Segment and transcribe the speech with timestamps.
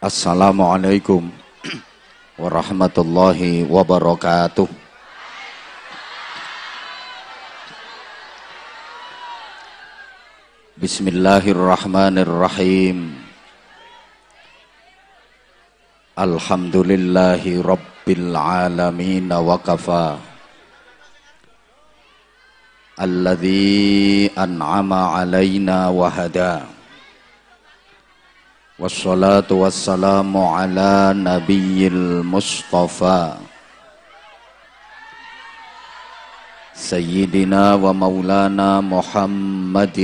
[0.00, 1.28] Assalamualaikum
[2.40, 4.64] warahmatullahi wabarakatuh.
[10.80, 13.12] Bismillahirrahmanirrahim.
[16.16, 20.16] Alhamdulillahi rabbil alamin wa kafa.
[22.96, 26.79] Alladhi an'ama alaina wa hada.
[28.80, 33.36] والصلاة والسلام على نبي المصطفى.
[36.74, 39.98] سيدنا ومولانا محمد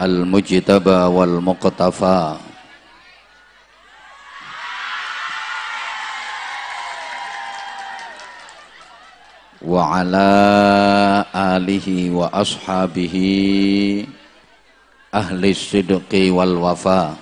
[0.00, 2.36] المجتبى والمقتفى.
[9.64, 10.30] وعلى
[11.34, 13.16] آله وأصحابه
[15.14, 17.14] ahli sidqi wal wafa.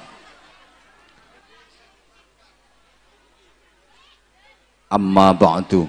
[4.89, 5.85] Amma ba'du.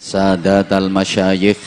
[0.00, 1.60] Sadat al masyayikh.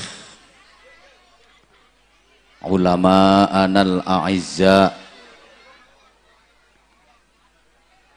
[2.66, 4.98] Ulama anal a'izza.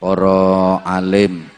[0.00, 1.53] Para alim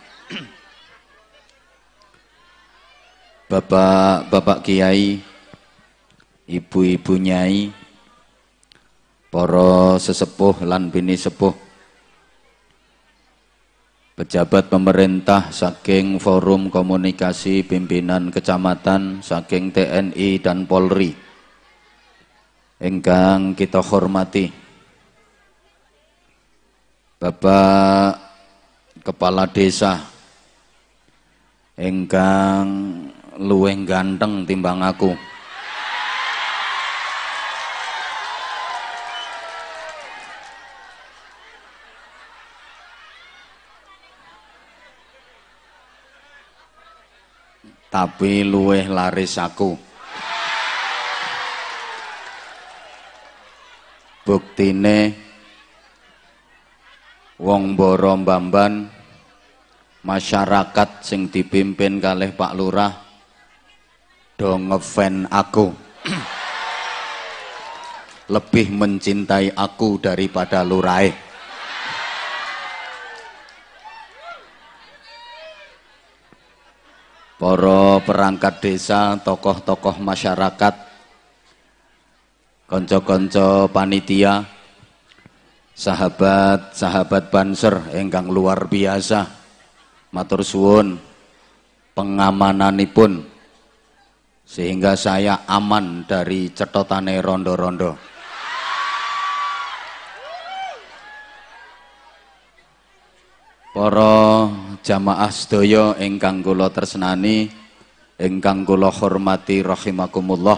[3.46, 5.22] bapak-bapak kiai,
[6.50, 7.70] ibu-ibu nyai,
[9.30, 11.54] para sesepuh lan bini sepuh,
[14.18, 21.14] pejabat pemerintah saking forum komunikasi pimpinan kecamatan saking TNI dan Polri.
[22.76, 24.52] Engkang kita hormati.
[27.16, 28.20] Bapak
[29.00, 30.16] Kepala Desa
[31.76, 32.68] engkang
[33.36, 35.12] luweng ganteng timbang aku.
[47.92, 49.72] Tapi luweh laris aku.
[54.26, 55.14] Buktine
[57.38, 58.90] wong boro mbamban
[60.02, 63.05] masyarakat sing dipimpin kalih Pak Lurah
[64.36, 65.72] do ngefan aku.
[68.26, 71.26] Lebih mencintai aku daripada lurai
[77.36, 80.74] para perangkat desa tokoh-tokoh masyarakat
[82.64, 84.42] konco-konco panitia
[85.76, 89.28] sahabat-sahabat banser engkang luar biasa
[90.16, 90.96] matur suwun
[91.92, 93.35] pengamananipun
[94.46, 97.98] sehingga saya aman dari cetotane rondo-rondo.
[103.74, 104.48] Para
[104.80, 107.50] jamaah sedaya ingkang kula tresnani,
[108.16, 110.56] ingkang kula hormati rahimakumullah.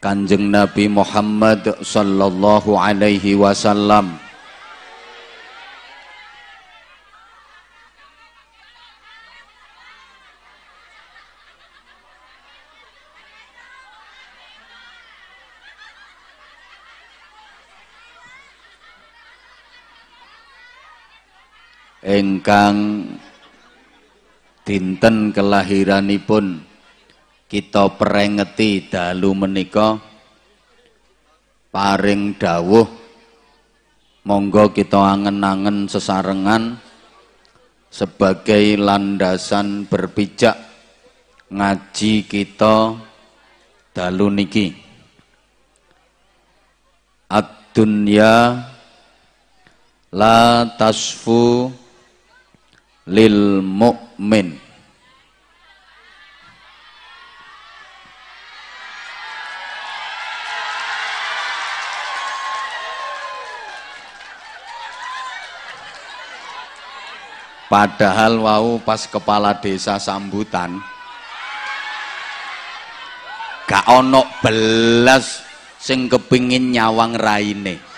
[0.00, 4.16] Kanjeng Nabi Muhammad sallallahu alaihi wasallam
[22.10, 23.06] engkang
[24.66, 26.66] dinten kelahiranipun
[27.46, 29.98] kita perengeti dalu menika
[31.70, 32.86] paring dawuh
[34.26, 36.78] monggo kita angen-angen sesarengan
[37.90, 40.54] sebagai landasan berpijak
[41.50, 42.94] ngaji kita
[43.90, 44.70] dalu niki.
[47.30, 48.62] Ad-dunya
[50.14, 51.70] la tasfu
[53.10, 54.54] lil mukmin
[67.70, 70.74] Padahal wau pas kepala desa sambutan
[73.70, 75.46] gak ono belas
[75.78, 77.89] sing kepingin nyawang raine.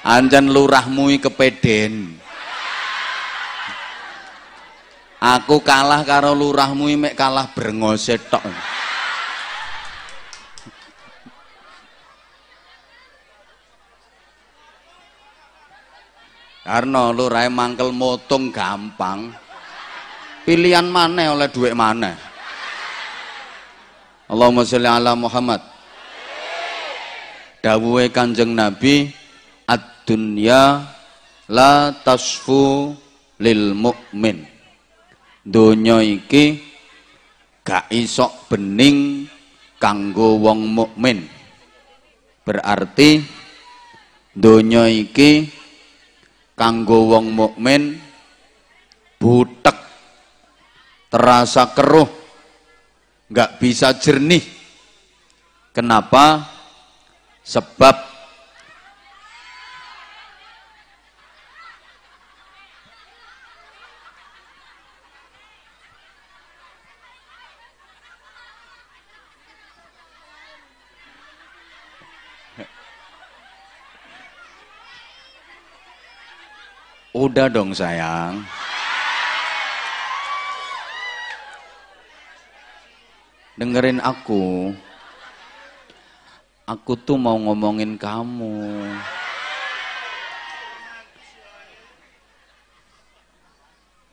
[0.00, 2.16] Anjan lurahmu kepeden.
[5.20, 8.40] Aku kalah karo lurahmu mek kalah brengose tok.
[16.64, 19.50] Karena lurai mangkel motong gampang.
[20.44, 22.16] pilihan mana oleh duit mana
[24.30, 25.60] Allahumma sholli ala Muhammad
[27.60, 29.10] dawuhe Kanjeng Nabi
[30.10, 30.90] ad-dunya
[31.46, 32.90] la tasfu
[33.38, 34.42] lil mukmin
[35.46, 36.58] donya iki
[37.62, 39.30] gak isok bening
[39.78, 41.30] kanggo wong mukmin.
[42.42, 43.22] Berarti
[44.34, 45.46] donya iki
[46.58, 48.02] kanggo wong mukmin
[49.22, 49.78] butek
[51.06, 52.10] terasa keruh
[53.30, 54.42] nggak bisa jernih.
[55.70, 56.50] Kenapa?
[57.46, 58.09] Sebab
[77.20, 78.40] Udah dong sayang.
[83.60, 84.72] Dengerin aku.
[86.64, 88.56] Aku tuh mau ngomongin kamu.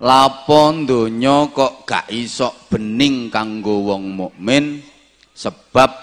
[0.03, 4.83] Lapon donya kok gak isok bening kanggo wong mukmin
[5.31, 5.95] sebab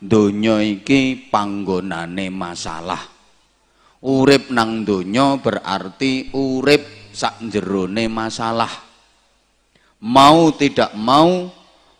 [0.00, 3.21] donya iki panggonane masalah.
[4.02, 8.70] Urip nang donya berarti urip sak jerone masalah.
[10.02, 11.46] Mau tidak mau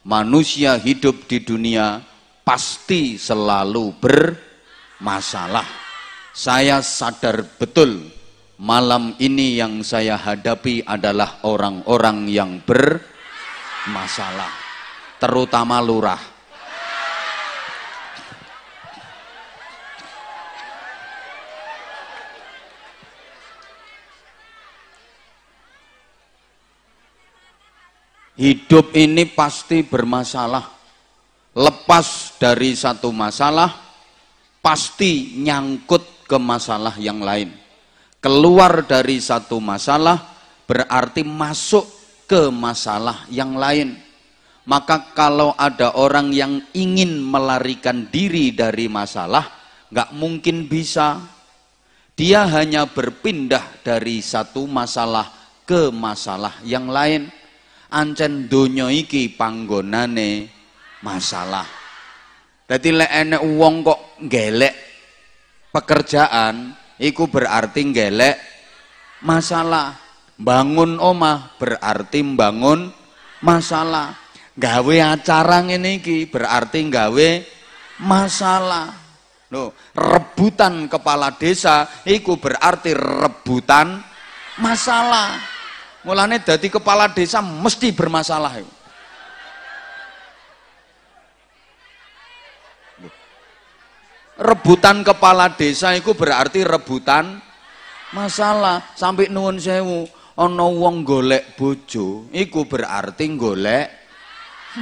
[0.02, 2.02] manusia hidup di dunia
[2.42, 5.66] pasti selalu bermasalah.
[6.34, 8.02] Saya sadar betul
[8.58, 14.50] malam ini yang saya hadapi adalah orang-orang yang bermasalah,
[15.22, 16.31] terutama lurah.
[28.32, 30.64] Hidup ini pasti bermasalah.
[31.52, 33.68] Lepas dari satu masalah,
[34.64, 37.52] pasti nyangkut ke masalah yang lain.
[38.24, 40.16] Keluar dari satu masalah,
[40.64, 41.84] berarti masuk
[42.24, 44.00] ke masalah yang lain.
[44.64, 49.44] Maka kalau ada orang yang ingin melarikan diri dari masalah,
[49.92, 51.20] nggak mungkin bisa.
[52.16, 55.28] Dia hanya berpindah dari satu masalah
[55.68, 57.41] ke masalah yang lain
[57.92, 60.48] ancen donya iki panggonane
[61.04, 61.68] masalah.
[62.64, 64.74] Dadi lek enek wong kok gelek
[65.68, 68.36] pekerjaan iku berarti gelek
[69.20, 70.00] masalah.
[70.40, 72.88] Bangun omah berarti bangun
[73.44, 74.16] masalah.
[74.56, 77.30] Gawe acara ngene iki berarti gawe
[78.00, 78.88] masalah.
[79.52, 84.00] Loh, rebutan kepala desa iku berarti rebutan
[84.56, 85.51] masalah.
[86.02, 88.58] Mulane dadi kepala desa mesti bermasalah.
[94.42, 97.38] Rebutan kepala desa itu berarti rebutan
[98.10, 98.82] masalah.
[98.98, 103.86] Sampai nuwun sewu, ana wong golek bojo, iku berarti golek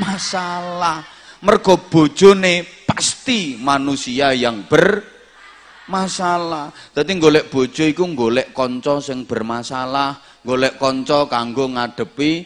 [0.00, 1.05] masalah.
[1.44, 6.72] Mergo bojone pasti manusia yang bermasalah.
[6.96, 12.45] Dadi golek bojo iku golek kanca sing bermasalah, golek konco kanggo ngadepi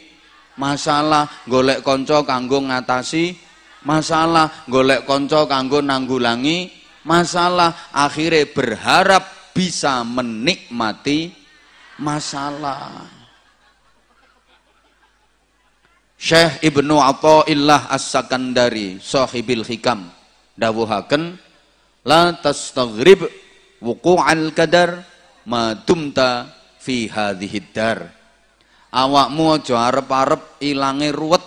[0.59, 3.35] masalah, golek konco kanggo ngatasi
[3.87, 6.71] masalah, golek konco kanggo nanggulangi
[7.07, 11.31] masalah, akhirnya berharap bisa menikmati
[12.01, 13.07] masalah.
[16.25, 20.09] Syekh Ibnu Athaillah As-Sakandari sahibil hikam
[20.57, 21.37] dawuhaken
[22.01, 23.29] la tastaghrib
[23.85, 25.05] wuqu'al kadar
[25.45, 26.49] ma dumta
[26.85, 28.13] fi hadhihi dar.
[28.93, 31.43] Awakmu aja arep-arep ilange ruwet,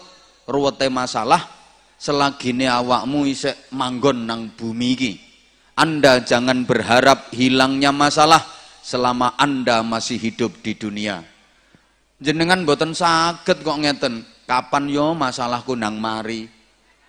[0.50, 1.58] ruwete masalah
[1.98, 5.14] selagine awakmu isek manggon nang bumi iki.
[5.78, 8.42] Anda jangan berharap hilangnya masalah
[8.82, 11.22] selama Anda masih hidup di dunia.
[12.18, 16.50] Jenengan boten sakit kok ngeten, kapan yo masalahku nang mari.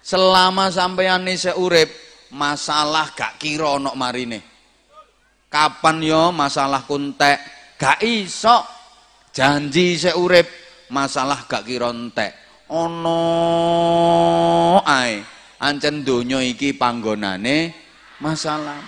[0.05, 1.89] Selama sampeyan isek urip,
[2.29, 4.45] masalah gak kira ana marine.
[5.49, 7.41] Kapan yo masalah kuntek,
[7.79, 8.67] gak iso.
[9.31, 10.51] Janji sik urip
[10.91, 12.35] masalah gak kira entek.
[12.69, 13.23] Ana
[14.85, 15.23] ae.
[15.59, 17.75] Ancen donya iki panggonane
[18.23, 18.79] masalah.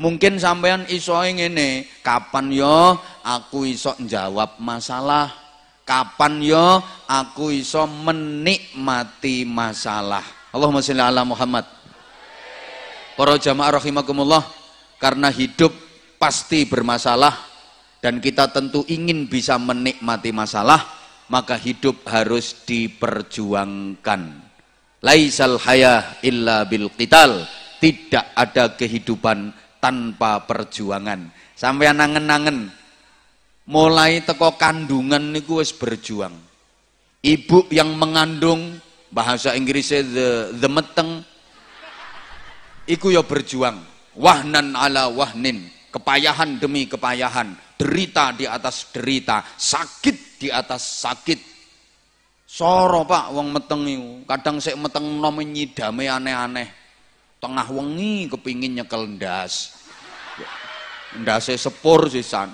[0.00, 5.28] Mungkin sampean iso ngene kapan yo aku iso jawab masalah?
[5.84, 10.24] Kapan yo aku iso menikmati masalah?
[10.52, 11.68] Allahumma sholli ala Muhammad.
[13.16, 14.44] Para jamaah rahimakumullah
[14.96, 15.72] karena hidup
[16.16, 17.49] pasti bermasalah
[18.00, 24.22] dan kita tentu ingin bisa menikmati masalah maka hidup harus diperjuangkan.
[25.00, 27.46] Laisal hayah illa bil qital.
[27.80, 31.32] Tidak ada kehidupan tanpa perjuangan.
[31.56, 32.68] Sampai nangen-nangen
[33.64, 36.36] mulai teko kandungan niku wis berjuang.
[37.24, 38.76] Ibu yang mengandung
[39.08, 40.28] bahasa Inggrisnya the,
[40.60, 41.24] the meteng
[42.84, 43.80] iku ya berjuang.
[44.12, 51.50] Wahnan ala wahnin, kepayahan demi kepayahan, derita di atas derita, sakit di atas sakit
[52.50, 53.86] Soro Pak wong meteng.
[54.26, 56.66] Kadang sik meteng nom nyidame aneh-aneh.
[57.38, 59.78] Tengah wengi kepingin nyekel ndas.
[61.14, 62.50] Ndase sepur sisan.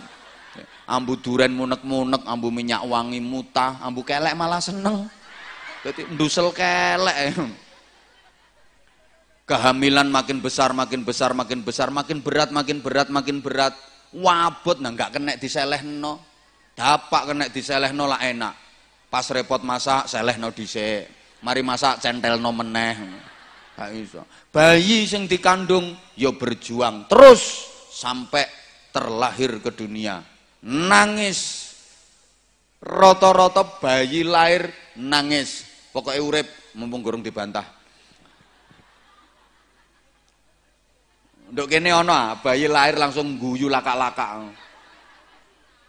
[0.86, 5.08] Ambu duren munek-munek, ambu minyak wangi mutah, ambu kelek malah seneng.
[5.82, 7.34] Jadi ndusel kelek.
[9.48, 13.74] Kehamilan makin besar, makin besar, makin besar, makin berat, makin berat, makin berat.
[14.14, 16.22] Wabot nah nggak kena diselehno.
[16.76, 18.66] Dapak kena diselehno lah enak
[19.06, 21.06] Pas repot masak selehno dhisik.
[21.40, 22.96] Mari masak centelno meneh.
[23.76, 24.22] Gak iso.
[24.50, 28.48] Bayi sing dikandung ya berjuang terus sampai
[28.90, 30.24] terlahir ke dunia.
[30.66, 31.70] Nangis.
[32.82, 35.64] Roto-roto bayi lahir nangis.
[35.94, 37.75] Pokoknya urip mumpung gurung dibantah.
[41.52, 44.46] Nduk kene ana bayi lahir langsung guyu laka-laka.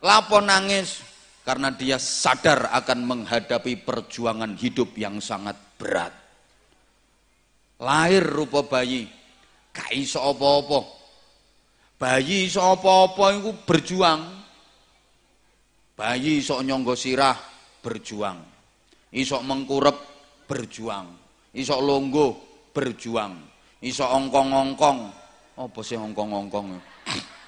[0.06, 1.08] Lapo nangis?
[1.48, 6.12] karena dia sadar akan menghadapi perjuangan hidup yang sangat berat.
[7.80, 9.08] Lahir rupa bayi,
[9.72, 10.84] gak iso apa-apa.
[11.96, 14.22] Bayi iso apa-apa itu berjuang.
[15.96, 17.40] Bayi iso nyonggo sirah
[17.80, 18.44] berjuang.
[19.16, 19.96] Iso mengkurep
[20.52, 21.16] berjuang.
[21.56, 22.44] Iso longgo
[22.76, 23.40] berjuang.
[23.88, 25.00] Iso ongkong-ongkong.
[25.58, 26.78] Apa sih ongkong-ongkong?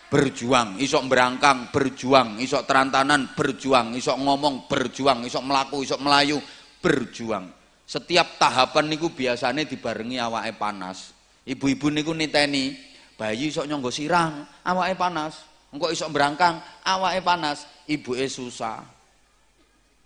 [0.09, 6.41] berjuang, isok berangkang berjuang, isok terantanan berjuang, isok ngomong berjuang, isok melaku, isok melayu
[6.81, 7.45] berjuang.
[7.85, 11.13] Setiap tahapan niku biasanya dibarengi awake panas.
[11.45, 12.73] Ibu-ibu niku niteni,
[13.13, 15.45] bayi isok nyonggo sirang, awake panas.
[15.69, 16.57] Engko isok berangkang,
[16.89, 18.81] awake panas, ibuke susah.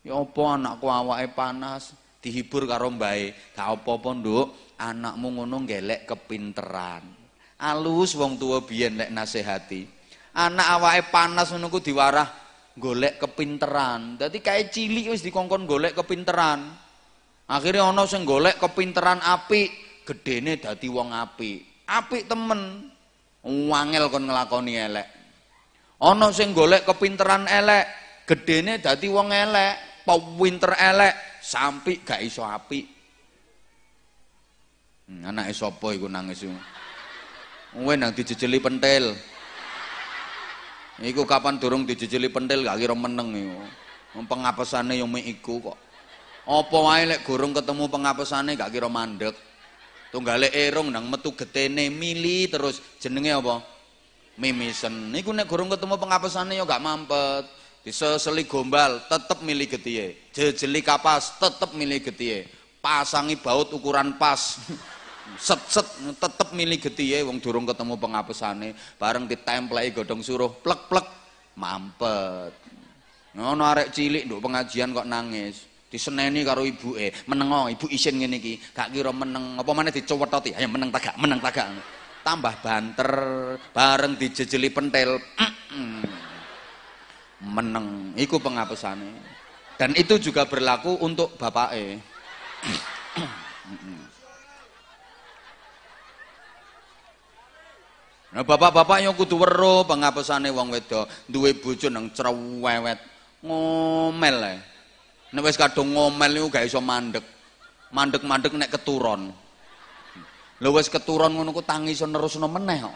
[0.03, 3.55] Ya apa anakku awake panas, dihibur karo mbae.
[3.55, 7.22] Gak apa-apa, Nduk, anakmu ngono gelek kepinteran
[7.63, 9.87] alus wong tua biyen lek nasihati.
[10.35, 12.27] Anak awake panas ku diwarah
[12.75, 14.19] golek kepinteran.
[14.19, 16.67] Dadi kae cilik wis dikongkon golek kepinteran.
[17.47, 19.71] Akhirnya ana sing golek kepinteran apik
[20.03, 21.87] gedene dadi wong apik.
[21.87, 22.91] Apik temen.
[23.43, 25.07] Wangel kon nglakoni elek.
[26.03, 27.85] Ana sing golek kepinteran elek
[28.27, 32.85] gedene dadi wong elek pinter elek sampai gak iso apik.
[35.03, 36.55] Hmm, anake sapa iku nangis iku
[37.73, 39.17] Kowe nang dijejeli pentil.
[41.01, 43.61] Iku kapan durung dijejeli pentil gak kira meneng iku.
[44.29, 45.77] Pengapesane yo iku kok.
[46.45, 49.33] Apa wae lek gurung ketemu pengapesane gak kira mandek.
[50.13, 53.65] Tunggale erong nang metu getene mili terus jenenge apa?
[54.37, 55.09] Mimisen.
[55.09, 57.49] Niku nek gurung ketemu pengapesane yo gak mampet.
[57.81, 60.29] Diseseli gombal tetep milih getihe.
[60.29, 62.45] Jejeli kapas tetep milih getihe.
[62.85, 64.61] Pasangi baut ukuran pas.
[65.37, 65.87] set-set
[66.17, 71.05] tetep milih getihe wong durung ketemu pengapesane bareng ditempleki godhong suruh plek-plek
[71.57, 72.53] mampet.
[73.33, 75.69] Ngono arek cilik nduk pengajian kok nangis.
[75.89, 80.65] Diseneni karo ibuke menengo ibu isin ngene iki gak kira meneng apa maneh dicuwetoti ayo
[80.65, 81.69] meneng tagak meneng tagak.
[82.25, 83.11] Tambah banter
[83.75, 85.21] bareng dijejeli pentil
[87.43, 89.11] meneng iku pengapesane
[89.75, 91.99] dan itu juga berlaku untuk bapake
[98.33, 102.97] Nah bapak-bapak yang kudu weruh pengapesane wong wedok duwe bojo nang cerewet
[103.45, 104.57] ngomel ae.
[105.33, 107.21] Nek wis kadung ngomel niku gak iso mandek.
[107.93, 109.29] Mandek-mandek nek keturon.
[110.57, 112.95] Lha wis keturon ngono ku tangi iso nerusno meneh kok.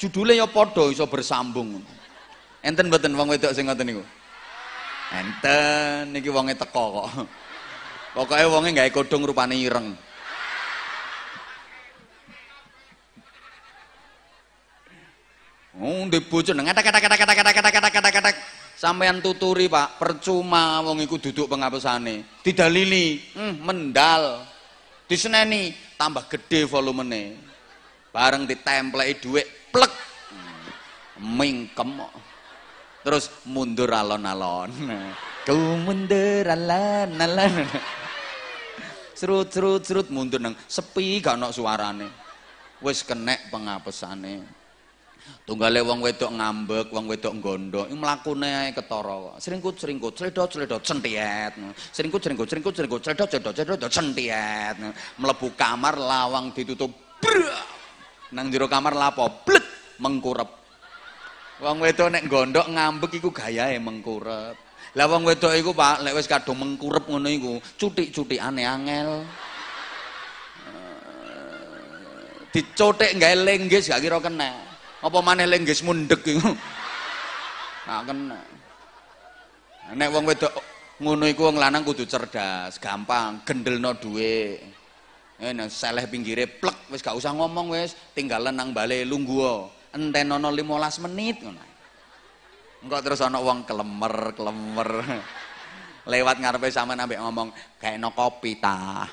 [0.00, 1.84] Judule ya padha iso bersambung.
[2.64, 4.04] Enten mboten wong wedok sing ngoten niku?
[5.12, 7.28] Enten niki wonge teko kok.
[8.16, 9.92] Pokoke wonge gawe kodhong rupane ireng.
[15.80, 18.30] Oh, ndek bojo nang kata kata kata kata kata kata kata kata kata
[18.76, 22.44] sampean tuturi Pak, percuma wong iku duduk pengapesane.
[22.44, 24.44] Didalili, hmm, mendal.
[25.08, 27.40] Diseneni tambah gede volumene.
[28.12, 29.92] Bareng ditempleki dhuwit plek.
[30.28, 30.68] Hmm,
[31.40, 32.04] mingkem.
[33.00, 34.70] Terus mundur alon-alon.
[35.48, 37.52] Ku mundur alon-alon.
[39.22, 42.08] Serut serut serut mundur nang sepi gak ono suarane.
[42.82, 44.61] Wis kenek pengapesane.
[45.42, 49.34] Tunggale wong wedok ngambek, wong wedok nggondo, iki mlakune ae ketara.
[49.42, 51.58] Sringkut-sringkut, sledot-sledot sentiet.
[51.90, 54.78] Sringkut-sringkut, sringkut-sringkut, sledot-sledot, sledot sentiet.
[55.18, 56.94] Mlebu kamar lawang ditutup.
[58.32, 59.42] Nang jero kamar lapo?
[59.42, 60.46] Blek mengkurep.
[61.58, 64.54] Wong wedok nek gondok ngambek iku gayahe mengkurep.
[64.94, 69.26] Lah wong wedok iku Pak, lek wis kadung mengkurep ngono iku, cutik-cutikane angel.
[72.52, 74.71] Dicotik gawe lenggis gak kira kena.
[75.02, 76.54] Apa maneh lenggis mundek iku.
[77.90, 78.38] Nah kena.
[79.98, 80.54] Nek wong wedok
[81.02, 84.62] ngono iku wong lanang kudu cerdas, gampang, gendelno dhuwit.
[85.42, 89.66] Eh nang seleh pinggire plek wis gak usah ngomong wis, tinggalan nang bale lungguh.
[89.90, 91.64] Entenono 15 menit ngono.
[92.86, 94.90] Engko terus ana wong kelemer, kelemer.
[96.14, 97.50] Lewat ngarepe sampean ambek ngomong,
[97.82, 99.06] kayak no kopi ta."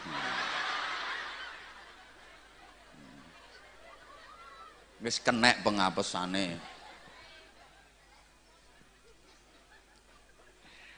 [4.99, 6.59] Wis kenek pengapesane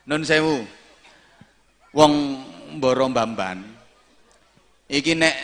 [0.01, 0.65] Nun sewu
[1.93, 2.13] wong
[2.81, 3.62] mboro mbamban
[4.89, 5.36] iki nek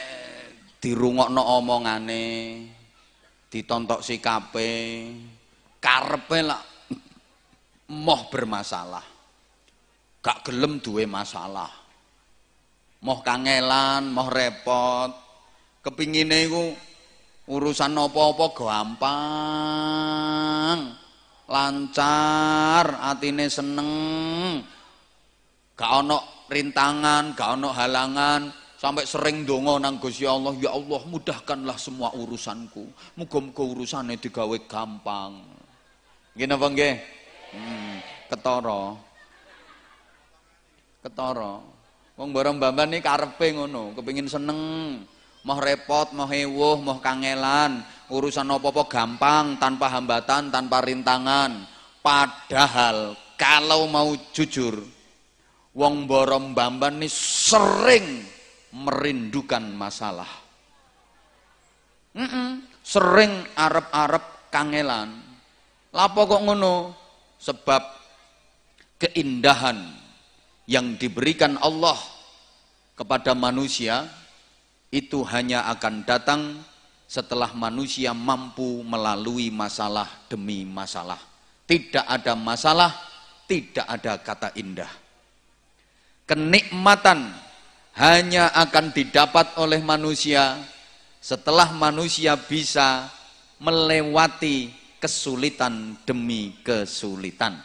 [0.82, 2.24] dirungokno omongane
[3.54, 4.70] ditontok sikape
[5.78, 6.64] karepe lak
[7.92, 9.06] moh bermasalah.
[10.20, 11.72] Gak gelem duwe masalah.
[13.06, 15.12] Moh kangelan moh repot.
[15.86, 16.76] Kepingine iku
[17.48, 19.08] urusan apa-apa gampang.
[21.48, 23.92] Lancar atine seneng.
[25.80, 28.51] Gak ono rintangan gak ono halangan.
[28.77, 32.86] Sampai sering dongo nang Gusti Allah ya Allah mudahkanlah semua urusanku.
[33.18, 35.42] Muga-muga urusane digawe gampang.
[36.38, 36.94] Nggih napa nggih?
[37.58, 37.98] Hmm,
[38.30, 38.94] ketara.
[41.01, 41.58] Ketara.
[42.22, 43.98] Wong bareng mbamban iki karepe ngono?
[43.98, 44.60] Kepengin seneng
[45.48, 47.80] mau repot, mau hewuh, mau kangelan,
[48.12, 51.63] urusan apa-apa gampang, tanpa hambatan, tanpa rintangan.
[52.04, 54.84] Padahal kalau mau jujur,
[55.72, 58.27] wong borom bamban ini sering
[58.75, 60.27] merindukan masalah.
[62.12, 62.50] Mm -mm,
[62.83, 65.16] sering arep-arep kangelan.
[65.96, 66.92] Lapo kok ngono?
[67.40, 67.83] Sebab
[69.00, 69.77] keindahan
[70.68, 71.96] yang diberikan Allah
[72.98, 74.10] kepada manusia
[74.92, 76.42] itu hanya akan datang
[77.08, 81.20] setelah manusia mampu melalui masalah demi masalah.
[81.68, 82.96] Tidak ada masalah,
[83.48, 84.92] tidak ada kata indah.
[86.28, 87.32] Kenikmatan
[87.96, 90.60] hanya akan didapat oleh manusia
[91.20, 93.08] setelah manusia bisa
[93.60, 97.60] melewati kesulitan demi kesulitan.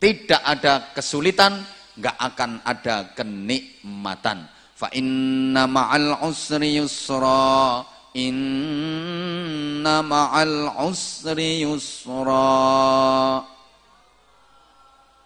[0.00, 1.64] Tidak ada kesulitan,
[1.96, 7.86] nggak akan ada kenikmatan fa inna ma'al usri yusra.
[8.14, 12.46] Inna ma'al usri yusra.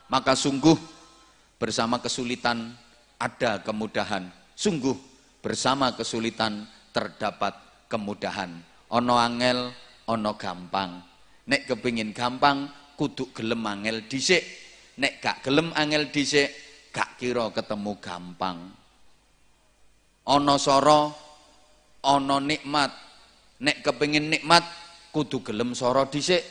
[0.09, 0.77] Maka sungguh
[1.61, 2.73] bersama kesulitan
[3.21, 4.29] ada kemudahan.
[4.57, 4.97] Sungguh
[5.45, 7.57] bersama kesulitan terdapat
[7.93, 8.53] kemudahan.
[8.89, 9.69] Ono angel
[10.09, 11.05] ono gampang.
[11.49, 14.41] Nek kepingin gampang kudu gelem angel dhisik.
[14.97, 16.49] Nek gak gelem angel dhisik
[16.89, 18.78] gak kira ketemu gampang
[20.29, 21.09] ana sara
[22.05, 22.93] ana nikmat.
[23.59, 24.63] Nek kepengin nikmat
[25.11, 26.45] kudu gelem sara dhisik.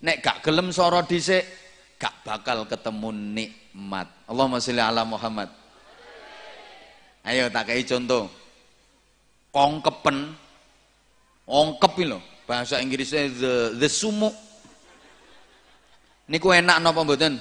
[0.00, 1.44] Nek gak gelem sara dhisik
[2.00, 4.08] gak bakal ketemu nikmat.
[4.24, 5.52] Allahumma sholli ala Muhammad.
[7.28, 8.32] Ayo tak kei contoh.
[9.52, 10.32] Kongkepen
[11.44, 14.32] ongkep lho bahasa Inggrisnya the the sumuk.
[16.30, 17.36] Niku enak napa mboten?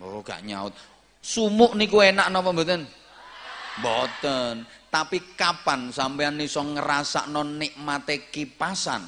[0.00, 0.74] Oh gak nyaut.
[1.22, 2.88] Sumuk niku enak napa mboten
[3.82, 4.62] Boten.
[4.90, 9.02] Tapi kapan sampean iso ngrasakno nikmate kipasan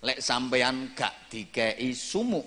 [0.00, 2.46] lek sampean gak dikei sumuk?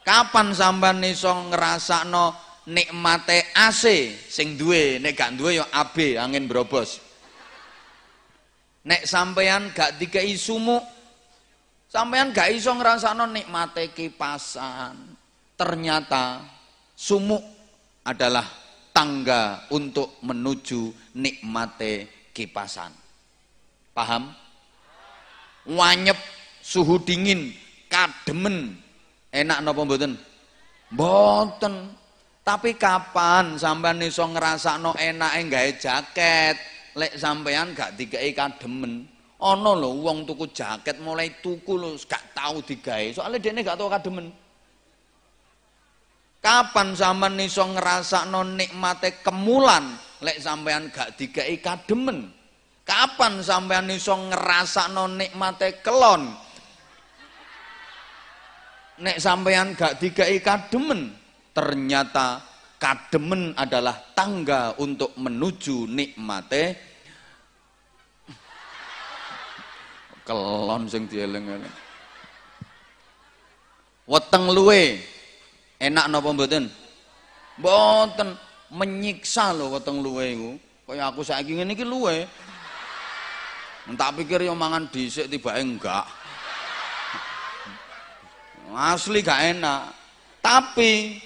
[0.00, 2.32] Kapan sampean iso ngrasakno
[2.72, 3.84] nikmate AC
[4.30, 7.02] sing duwe nek gak duwe ya AB angin brobos.
[8.88, 10.80] Nek sampean gak dikei sumuk
[11.92, 14.96] sampean gak iso ngrasakno nikmate kipasan.
[15.60, 16.40] Ternyata
[16.96, 17.59] sumuk
[18.04, 18.46] adalah
[18.90, 22.92] tangga untuk menuju nikmate kipasan.
[23.92, 24.32] Paham?
[25.68, 26.16] Wanyep
[26.64, 27.52] suhu dingin,
[27.90, 28.76] kademen.
[29.30, 30.16] Enak napa mboten?
[30.90, 31.74] Mboten.
[32.40, 36.56] Tapi kapan sampean iso ngrasakno enake gawe jaket,
[36.96, 39.06] lek sampean gak dikei kademen.
[39.40, 42.60] Ana lho wong tuku jaket mulai tuku lho gak tau
[43.12, 44.32] soalnya dene gak tau kademen.
[46.40, 49.92] Kapan sampean iso ngrasakno nikmate kemulan
[50.24, 52.32] lek sampean gak dikei kademen?
[52.80, 56.32] Kapan sampean iso ngrasakno nikmate kelon?
[59.00, 61.12] Nek sampean gak dikai kademen,
[61.52, 62.40] ternyata
[62.80, 66.64] kademen adalah tangga untuk menuju nikmate
[70.24, 71.76] kelon sing dieling-eling.
[74.08, 75.00] Weteng luwe
[75.80, 76.68] enak napa mboten?
[77.56, 78.36] Mboten
[78.70, 80.50] menyiksa lho weteng luwe iku.
[80.86, 82.28] Kaya aku saiki ngene iki luwe.
[83.90, 86.06] Tak pikir yo mangan dhisik tibake enggak.
[88.70, 89.82] Asli gak enak.
[90.38, 91.18] Tapi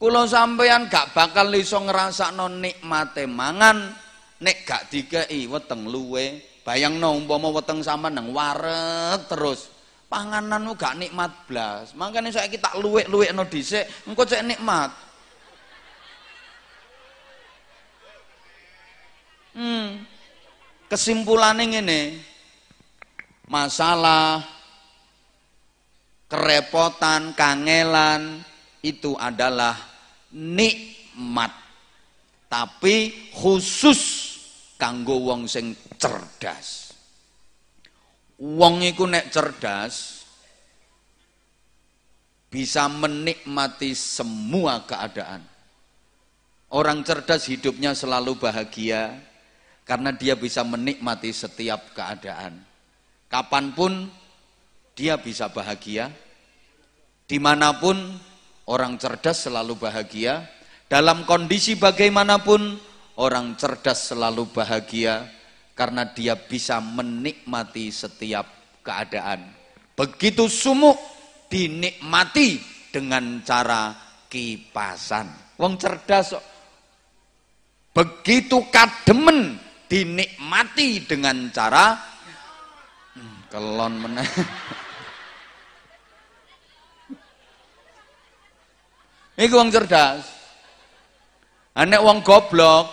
[0.00, 3.92] kula sampeyan gak bakal iso ngrasakno nikmate mangan
[4.40, 6.40] nek gak dikei weteng luwe.
[6.64, 9.75] Bayangno umpama weteng sampean nang wareg terus
[10.06, 11.92] pangananmu gak nikmat blas.
[11.98, 14.90] Makane saiki tak luwek-luwekno dhisik, engko cek nikmat.
[19.56, 20.04] Hmm.
[20.86, 22.00] Kesimpulannya ngene.
[23.46, 24.42] Masalah
[26.26, 28.42] kerepotan, kangelan
[28.82, 29.74] itu adalah
[30.34, 31.50] nikmat.
[32.46, 34.00] Tapi khusus
[34.78, 36.85] kanggo wong sing cerdas.
[38.36, 40.24] Wong iku nek cerdas
[42.52, 45.40] bisa menikmati semua keadaan.
[46.68, 49.16] Orang cerdas hidupnya selalu bahagia,
[49.88, 52.60] karena dia bisa menikmati setiap keadaan.
[53.32, 54.12] Kapan pun
[54.92, 56.12] dia bisa bahagia,
[57.24, 57.96] di mana pun
[58.68, 60.44] orang cerdas selalu bahagia,
[60.92, 62.76] dalam kondisi bagaimanapun
[63.16, 65.35] orang cerdas selalu bahagia
[65.76, 68.48] karena dia bisa menikmati setiap
[68.80, 69.44] keadaan.
[69.92, 70.96] Begitu sumuk
[71.52, 72.58] dinikmati
[72.88, 73.92] dengan cara
[74.32, 75.54] kipasan.
[75.60, 76.32] Wong cerdas
[77.96, 79.56] begitu kademen
[79.88, 81.96] dinikmati dengan cara
[83.16, 84.28] hmm, kelon meneh
[89.36, 90.24] Ini wong cerdas.
[91.76, 92.88] Anek wong goblok.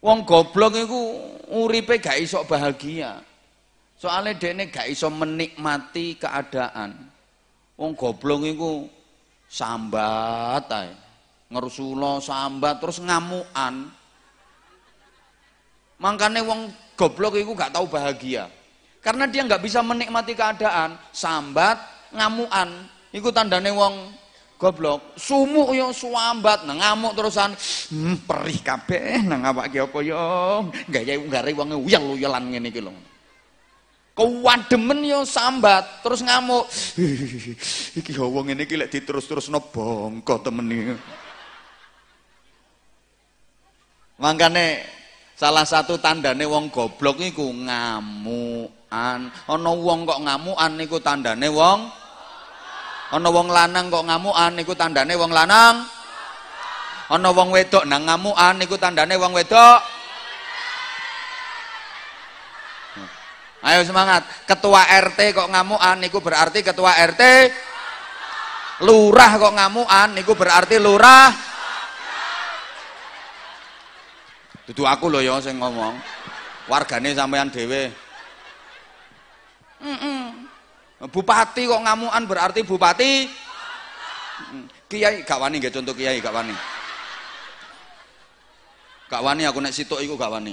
[0.00, 1.00] Wong goblok itu
[1.52, 3.20] uripe gak iso bahagia.
[4.00, 6.96] Soalnya dekne gak iso menikmati keadaan.
[7.76, 8.88] Wong goblok itu
[9.44, 10.92] sambat ae.
[11.52, 13.92] Ngerusulo sambat terus ngamukan.
[16.00, 18.48] Makanya wong goblok itu gak tahu bahagia.
[19.00, 21.80] Karena dia nggak bisa menikmati keadaan, sambat,
[22.12, 22.84] ngamuan.
[23.16, 24.12] Iku tandane wong
[24.60, 25.16] goblok.
[25.16, 30.20] Sumuk yo suambat, nah ngamuk terusan, hmm, perih kabeh nang awake apa yo.
[30.92, 32.92] Gaya nggare wong uyel-uyelan ngene iki lho.
[34.12, 36.68] Kewademen yo sambat, terus ngamuk.
[37.98, 40.94] iki wong ngene iki lek diterus-terusno bongko temen iki.
[44.20, 45.00] Mangkane
[45.40, 49.20] Salah satu tandane wong goblok iku ngamukan.
[49.48, 51.88] Ana wong kok ngamukan niku tandane wong
[53.10, 55.82] Ana wong lanang kok ngamukan niku tandane wong lanang.
[57.10, 59.82] Ana wong wedok nang ngamukan niku tandane wong wedok.
[63.66, 64.24] Ayo semangat.
[64.46, 67.22] Ketua RT kok ngamukan niku berarti ketua RT.
[68.86, 71.34] Lurah kok ngamukan niku berarti lurah.
[74.70, 75.98] Dudu aku loh ya sing ngomong.
[76.70, 77.90] Wargane sampean dhewe.
[81.08, 83.12] Bupati kok ngamukan berarti bupati.
[84.90, 86.52] Kiai gak wani nggih contoh kiai gak wani.
[89.08, 90.52] Gak wani aku nek situk iku gak wani.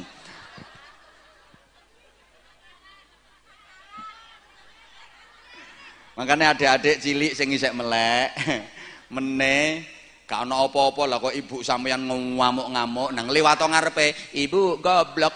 [6.16, 8.34] Makanya adik-adik cilik sing isek melek,
[9.14, 9.86] meneh
[10.28, 15.32] Gak ana apa-apa lah kok ibu sampeyan ngamuk-ngamuk nang liwat ngarepe, ibu goblok.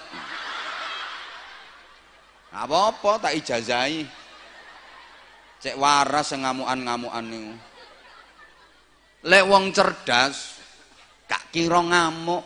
[2.52, 4.04] Apa-apa tak ijazahi.
[5.62, 7.54] Cek waras sing ngamukan-ngamukan niku.
[9.30, 10.58] Lek wong cerdas
[11.30, 12.42] gak kira ngamuk.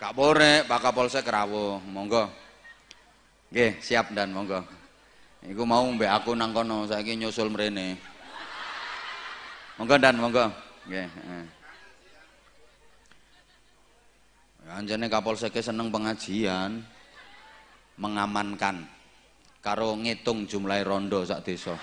[0.00, 2.24] Kak Bore, Pak Kapolsek rawuh, monggo.
[3.52, 4.64] Oke, siap dan monggo.
[5.44, 8.00] Iku mau mbek aku nang kono, saiki nyusul mrene.
[9.76, 10.48] Monggo dan monggo.
[10.88, 11.04] Nggih,
[14.70, 16.78] Anjane Kapolsek seneng pengajian,
[17.98, 18.86] mengamankan
[19.58, 21.74] karo ngitung jumlah rondo sak desa.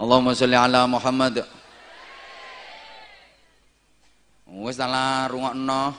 [0.00, 1.44] Allahumma sholli ala Muhammad.
[4.48, 5.92] Wis salah rungokno.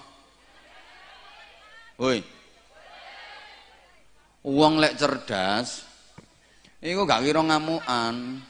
[2.02, 2.20] Woi.
[4.41, 5.86] Uang lek cerdas
[6.82, 8.41] Iku gak kira ngamukan.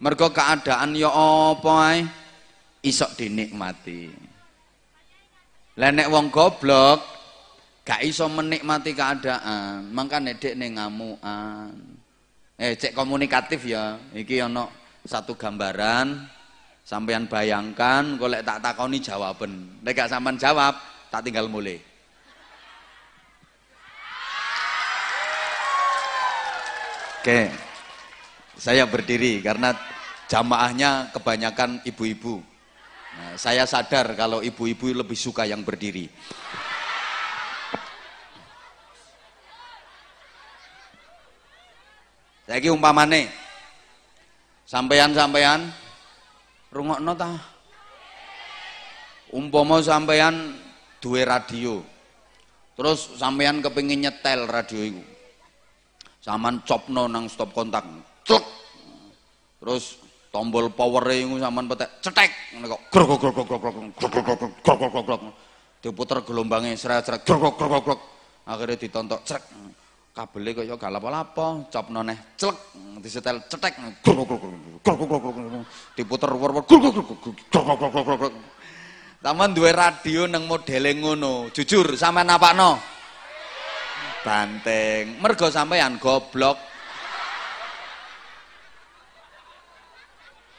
[0.00, 2.00] Mergo keadaan ya apa ae
[2.86, 4.06] isok dinikmati.
[5.76, 7.02] Lah nek wong goblok
[7.82, 11.74] gak iso menikmati keadaan, mangkane dek ning ngamukan.
[12.56, 14.00] Eh cek komunikatif ya.
[14.14, 14.70] Iki ana
[15.04, 16.24] satu gambaran
[16.86, 19.82] sampean bayangkan golek tak takoni jawaban.
[19.82, 20.78] Nek gak sampean jawab,
[21.10, 21.82] tak tinggal mulai.
[27.26, 27.50] Oke,
[28.54, 29.74] saya berdiri karena
[30.30, 32.55] jamaahnya kebanyakan ibu-ibu.
[33.16, 36.04] Nah, saya sadar kalau ibu-ibu lebih suka yang berdiri.
[42.46, 43.26] Saya ki umpamane
[44.68, 45.66] sampean-sampean
[46.70, 47.32] rungokno ta?
[49.34, 50.54] Umpama sampean
[51.02, 51.82] duwe radio.
[52.76, 55.02] Terus sampean kepengin nyetel radio itu
[56.26, 57.86] Saman copno nang stop kontak.
[58.26, 58.42] Clek.
[59.62, 60.05] Terus
[60.36, 63.60] tombol power iku saman petek cetek ngene kok grok grok grok grok
[63.96, 64.12] grok
[64.60, 65.22] grok grok grok
[65.80, 68.00] diputer gelombangnya seret-seret grok grok grok
[68.44, 69.42] akhirnya ditontok cek
[70.12, 72.56] kabelnya kok ya gak lapo-lapo copno neh celek
[73.00, 74.40] disetel cetek grok grok
[74.84, 75.64] grok grok grok
[75.96, 77.16] diputer war-war grok grok
[77.48, 78.34] grok grok grok
[79.16, 81.50] Taman duwe radio nang modele ngono.
[81.50, 82.78] Jujur sampean napakno?
[84.22, 85.18] Banteng.
[85.18, 86.75] Mergo sampean goblok.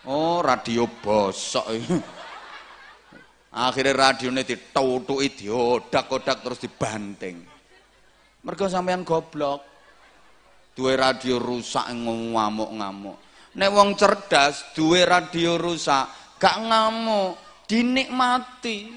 [0.08, 1.67] Oh, radio bosok.
[3.52, 7.43] Akhirnya radione ditutuki diodak-odak terus dibanting.
[8.48, 9.67] Mergo sampean goblok.
[10.72, 13.17] Duwe radio rusak ngamuk-ngamuk.
[13.58, 18.93] Nek wong cerdas duwe radio rusak, gak ngamuk, dinikmati.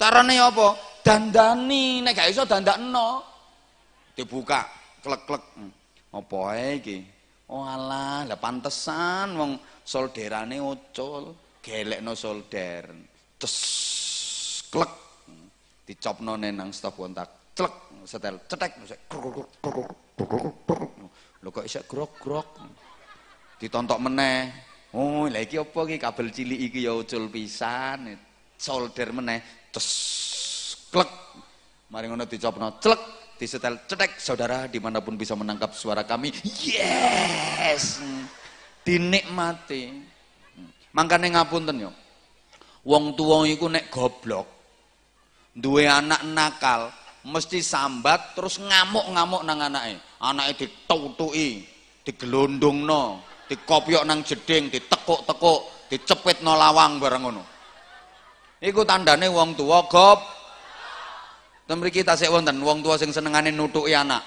[0.00, 0.68] Carane apa?
[1.04, 3.36] Dandani, nek gak iso dandakno
[4.16, 4.64] dibuka
[5.04, 5.44] klek-klek
[6.16, 6.40] apa
[6.72, 7.04] iki
[7.52, 9.52] oh alah lah pantesan wong
[9.86, 11.30] solderane ucul
[11.62, 12.90] gelekno solder
[13.38, 13.54] tes
[14.66, 14.92] klek
[15.86, 18.72] dicopno nang stop kontak klek setel cetek
[21.46, 22.48] lho kok isek grok-grok
[23.62, 24.50] ditontok meneh.
[24.96, 25.96] Oh lha iki apa iki?
[26.00, 28.16] Kabel cilik iki ya ucul pisan.
[28.56, 29.86] Solder meneh tes
[30.90, 31.10] klek.
[31.92, 33.00] Mari ngono dicopno clek
[33.38, 34.18] disetel cetek.
[34.18, 36.32] Saudara di mana pun bisa menangkap suara kami
[36.66, 38.02] yes
[38.86, 39.90] dinikmati
[40.94, 41.90] makanya ngapunten yo
[42.86, 44.46] wong tua iku nek goblok
[45.50, 46.94] duwe anak nakal
[47.26, 51.66] mesti sambat terus ngamuk-ngamuk nang anake anake ditutuki
[52.06, 53.18] digelondongno
[53.50, 57.42] dikopiok nang jeding ditekuk-tekuk dicepitno lawang bareng ngono
[58.62, 60.36] iku tandane wong tua goblok
[61.66, 64.22] Dan mriki tasik wonten wong tua sing senengane nutuki anak.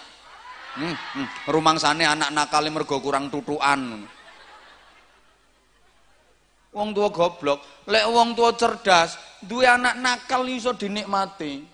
[0.76, 1.28] Hmm, hmm.
[1.48, 4.04] rumangsane anak nakal mergo kurang tutukan.
[6.70, 11.66] Wong tua goblok, lek wong tua cerdas, duwe anak nakal iso dinikmati.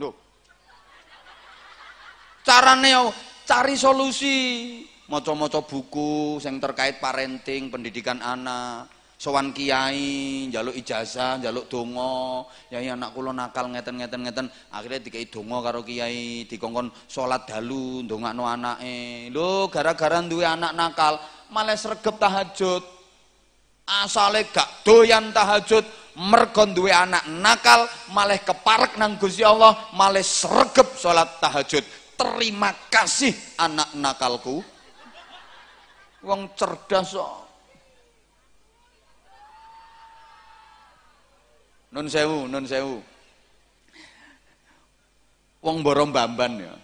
[0.00, 0.16] Loh.
[2.40, 3.12] Carane
[3.44, 4.36] cari solusi,
[5.04, 8.88] maca-maca buku sing terkait parenting, pendidikan anak
[9.20, 15.60] sowan kiai, njaluk ijazah, njaluk donga, yai anak kula nakal ngeten-ngeten ngeten, akhirnya dikai donga
[15.60, 19.28] karo kiai, dikongkon salat dalu, ndongakno anake.
[19.28, 21.20] Lho, gara-gara duwe anak nakal,
[21.52, 22.99] malah sregep tahajud.
[23.86, 25.82] Asale gak doyan tahajud,
[26.20, 31.82] mergo duwe anak nakal, malah keparek nang Gusti Allah, malah sregep salat tahajud.
[32.14, 34.60] Terima kasih anak nakalku.
[36.20, 37.48] Wong cerdas kok.
[41.90, 43.02] Nun sewu, nun sewu.
[45.64, 46.74] Wong borong bamban ya.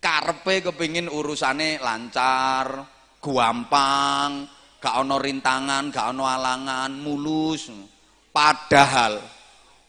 [0.00, 2.80] Karpe kepingin urusane lancar,
[3.20, 4.48] gampang,
[4.80, 7.68] gak ono rintangan, gak ono alangan, mulus.
[8.32, 9.20] Padahal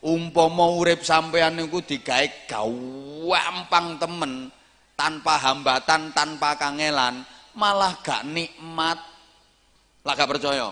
[0.03, 4.51] umpama urip sampean niku digawe gampang temen,
[4.99, 7.23] tanpa hambatan, tanpa kangelan,
[7.55, 8.99] malah gak nikmat.
[10.03, 10.69] Lah gak percaya?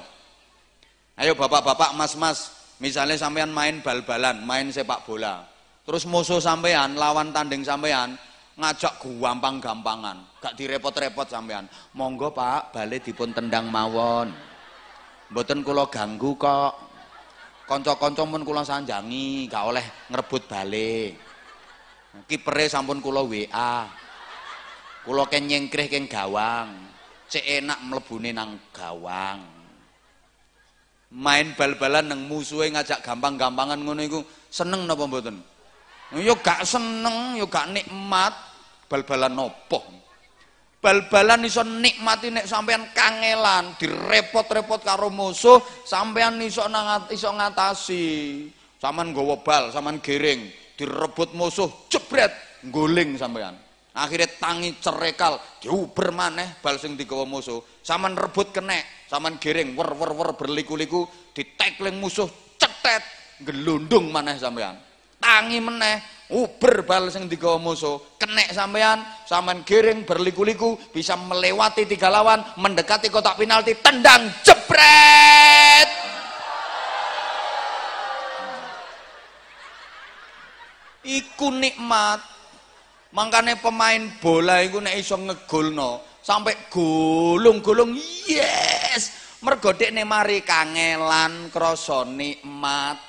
[1.19, 5.43] Ayo bapak-bapak, mas-mas, misalnya sampean main bal-balan, main sepak bola.
[5.83, 8.15] Terus musuh sampean, lawan tanding sampean,
[8.59, 11.65] ngajak gampang-gampangan, gak direpot-repot sampean.
[11.95, 14.35] Monggo Pak, balik dipun tendang mawon.
[15.31, 16.73] Mboten kula ganggu kok.
[17.63, 21.15] Kanca-kanca mun kula sanjangi, gak oleh ngrebut balik.
[22.27, 23.87] Kipere sampun kula WA.
[25.07, 26.91] Kula ken nyengkrih ken gawang.
[27.31, 29.59] Cek enak mlebune nang gawang
[31.09, 34.21] main bal-balan nang musuhe ngajak gampang-gampangan ngono iku
[34.53, 35.41] seneng napa mboten?
[36.17, 38.33] Ya gak seneng, ya gak nikmat.
[38.89, 39.99] bal-balan nopo
[40.79, 48.07] bal-balan iso nikmati nek sampean kangelan direpot-repot karo musuh sampean iso nangat iso ngatasi.
[48.79, 50.47] Saman nggawa bal saman gering
[50.79, 52.31] direbut musuh jebret
[52.71, 53.59] guling sampean.
[53.91, 57.59] Akhirnya tangi cerekal diuber maneh bal sing digawa musuh.
[57.83, 61.03] Saman rebut kenek saman gering wer wer wer berliku-liku
[61.35, 63.03] ditekling musuh cetet
[63.43, 64.88] gelundung maneh sampean
[65.19, 65.99] tangi meneh
[66.31, 68.17] uber bal sing digawa musuh.
[68.17, 75.89] Kenek sampean saman giring berliku-liku bisa melewati tiga lawan mendekati kotak penalti tendang jebret!
[81.03, 82.21] Iku nikmat.
[83.09, 87.97] Makanya pemain bola iku nek iso ngegolno sampai gulung-gulung
[88.29, 89.17] yes!
[89.41, 93.01] Mergo dekne mari kangelan krasa nikmat.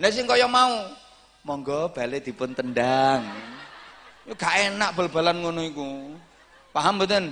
[0.00, 1.03] Nek sing kaya mau
[1.44, 3.20] monggo balik dipun tendang.
[4.24, 6.16] Ya gak enak bal-balan ngono iku.
[6.72, 7.30] Paham mboten?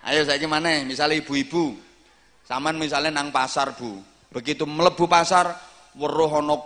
[0.00, 1.76] Ayo saiki mana misalnya ibu-ibu.
[2.48, 4.00] Saman misalnya nang pasar bu.
[4.32, 5.52] Begitu melebu pasar
[5.92, 6.56] weruh ana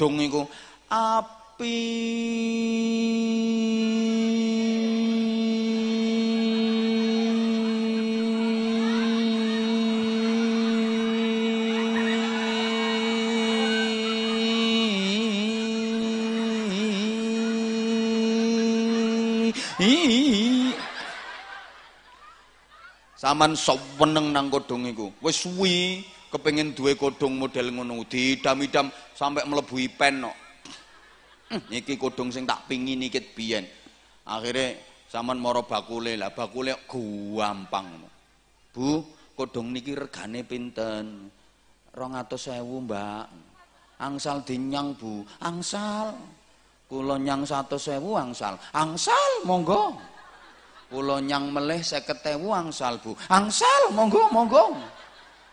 [0.00, 0.48] iku
[0.88, 1.76] api
[23.24, 25.08] Saman seweneng nang kodhong iku.
[25.24, 30.36] Wis suwi kepengin duwe kodhong model ngono, didam-idam sampai mlebu pen kok.
[31.48, 33.64] Hmm, iki kodhong sing tak pingin iki biyen.
[34.28, 34.76] Akhire
[35.08, 37.88] saman mara bakule lah, bakule gampang.
[38.76, 39.00] Bu,
[39.32, 41.32] kodhong niki regane pinten?
[41.96, 43.26] 200.000, Mbak.
[44.04, 45.24] Angsal dinyang, Bu.
[45.40, 46.12] Angsal.
[46.84, 48.60] Kula nyang 100.000 angsal.
[48.76, 49.96] Angsal, monggo.
[50.94, 53.18] Kula nyang melih 50.000 angsal, Bu.
[53.26, 54.78] Angsal, monggo, monggo.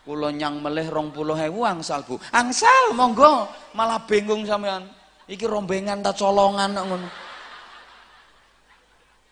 [0.06, 2.21] Kula nyang melih 20.000 angsal, Bu.
[2.30, 3.49] Angsal, monggo.
[3.73, 4.86] Malah bingung sampean.
[5.25, 7.10] Iki rombengan ta colongan ngono.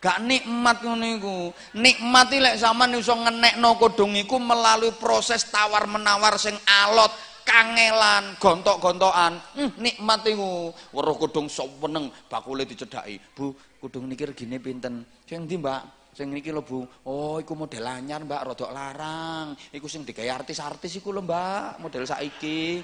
[0.02, 1.38] Gak nikmat ngono iku.
[1.78, 7.14] Nikmati lek sampean iso ngenekno kodhong iku melalui proses tawar menawar sing alot
[7.46, 9.38] kangelan, gontok-gontokan.
[9.54, 10.74] Hmm, nikmat iku.
[10.90, 13.22] Weruh kodhong seweneng bakule dicedhaki.
[13.38, 15.06] Bu, kodhong niki regine pinten?
[15.30, 15.99] Sing ndi, Mbak?
[16.20, 16.84] Sing niki lho Bu.
[17.08, 19.56] Oh, iku model anyar, Mbak, rodok larang.
[19.72, 22.84] Iku sing digawe artis-artis iku lho, Mbak, model saiki.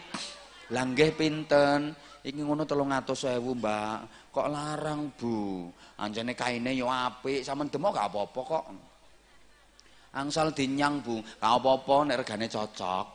[0.72, 1.92] Lah nggih pinten?
[2.24, 4.32] Iki ngono 300.000, Mbak.
[4.32, 5.68] Kok larang, Bu?
[6.00, 8.66] Anjene kaine yo apik, sampean demo gak apa-apa kok.
[10.16, 11.20] Angsal dinyang, Bu.
[11.20, 13.08] Gak apa-apa nek regane cocok.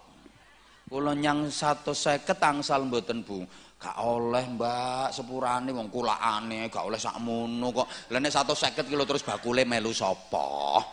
[0.84, 3.40] Kula nyang 150 angsal mboten, Bu.
[3.80, 8.12] Gak oleh mbak sepurane wong kulakane gak oleh sakmono kok.
[8.12, 10.84] Lah nek 150 kilo terus bakule melu sapa?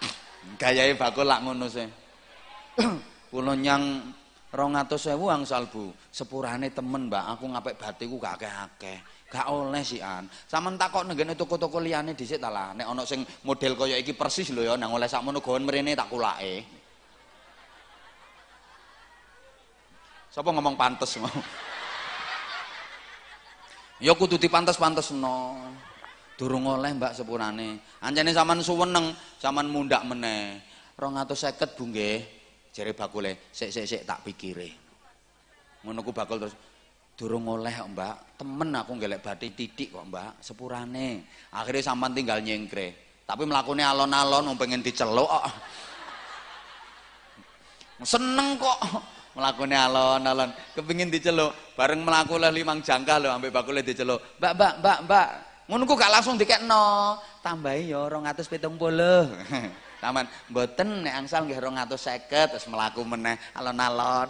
[0.60, 1.84] Gayahe bakul lak ngono sih.
[3.30, 4.08] Kula nyang
[4.56, 5.92] 200.000 angsal Bu.
[6.08, 8.98] Sepurane temen mbak aku ngapik batiku gak akeh-akeh.
[9.28, 10.24] Gak oleh sih an.
[10.48, 12.72] Saman takok nenggene toko-toko liyane dhisik ta lah.
[12.72, 16.08] Nek ana sing model kaya iki persis lho ya nang oleh sakmono gawen mrene tak
[16.08, 16.64] kulake.
[20.32, 21.28] Sapa ngomong pantes mau?
[24.00, 25.60] Ya kudu dipantes-pantesno.
[26.40, 28.00] Durung oleh Mbak sepurane.
[28.00, 30.56] Ancene sampean suweneng, sampean mundak meneh.
[30.96, 32.18] 250 Bu nggih.
[32.72, 34.72] Jere bakule, sik sik sik tak pikire.
[35.84, 36.56] Ngono ku bakul terus
[37.12, 38.40] durung oleh Mbak.
[38.40, 41.28] Temen aku ngelek bathi titik kok Mbak, sepurane.
[41.52, 43.20] Akhirnya sampean tinggal nyengkre.
[43.28, 45.28] Tapi mlakune alon-alon pengen diceluk.
[48.00, 48.80] Seneng kok
[49.34, 50.50] mlakune alon-alon.
[50.74, 51.54] Kepengin diceluk.
[51.78, 54.18] Bareng mlaku lah limang jangka lho ambek bakule diceluk.
[54.38, 55.28] Mbak mbak mbak mbak.
[55.70, 57.16] Ngono gak langsung dikekno.
[57.40, 58.66] Tambahi ya 270
[60.02, 60.26] taman.
[60.50, 64.28] Mboten nek angsal nggih 250 terus mlaku meneh alon-alon.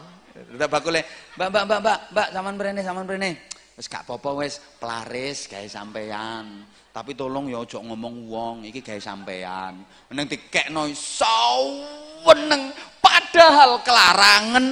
[0.56, 1.02] Udah bakule
[1.34, 3.30] mbak mbak mbak mbak mbak sampean mrene sampean mrene.
[3.74, 4.60] Wis gak apa-apa wis.
[4.78, 9.78] Pelaris gawe sampean tapi tolong ya aja ngomong wong iki gawe sampean.
[10.10, 14.66] Meneng dikekno saweneng padahal kelarangan.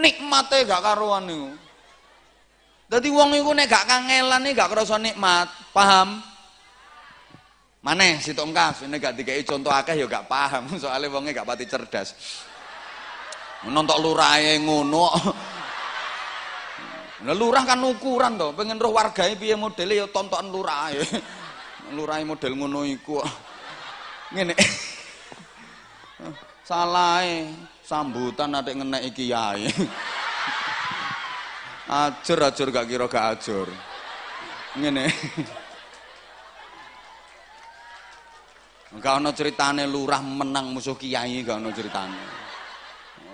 [0.00, 1.52] Nikmate gak karuan niku.
[2.90, 5.52] Dadi wong iku nek gak kangelan nek gak krasa nikmat.
[5.76, 6.24] Paham?
[7.84, 10.64] Maneh si tongkas ini gak dikai contoh akeh ya gak paham.
[10.80, 12.16] Soalnya wongnya gak pati cerdas.
[13.68, 15.12] Nontok lurahe ngono
[17.20, 20.88] Nah, lurah kan ukuran toh, pengen roh warganya piye modele ya tontonan lurah
[21.96, 23.20] lurah model ngono iku.
[24.32, 24.56] Ngene.
[26.68, 27.26] Salah
[27.82, 29.68] sambutan ada ngenek kiai.
[31.90, 33.68] ajur ajur gak kira gak ajur.
[34.78, 35.10] Ngene.
[38.90, 42.22] Enggak ana ceritane lurah menang musuh kiai, enggak ana ceritane.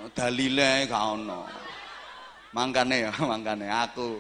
[0.01, 1.66] Oh, dalile enggak ana.
[2.57, 4.17] Mangkane ya, mangkane aku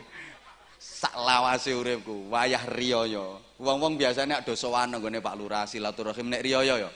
[0.76, 3.40] sak lawase uripku wayah riyaya.
[3.56, 6.90] Wong-wong biasane nek sowan nggone Pak Lurah silaturahim nek riyaya ya.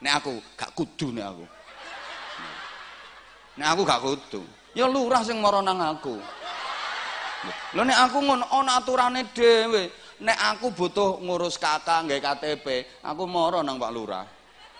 [0.00, 1.44] Nek aku gak kudu nek aku.
[3.60, 4.42] Nek aku gak kudu.
[4.72, 6.16] Ya lurah sing mara nang aku.
[7.76, 12.66] Lho nek aku ngono ana aturane dhewe nek aku butuh ngurus kakak nggak KTP
[13.06, 14.26] aku moro nang Pak Lurah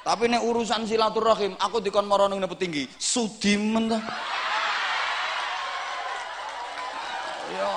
[0.02, 3.98] tapi nek urusan silaturahim aku dikon moro nang petinggi sudimen ta
[7.52, 7.74] ya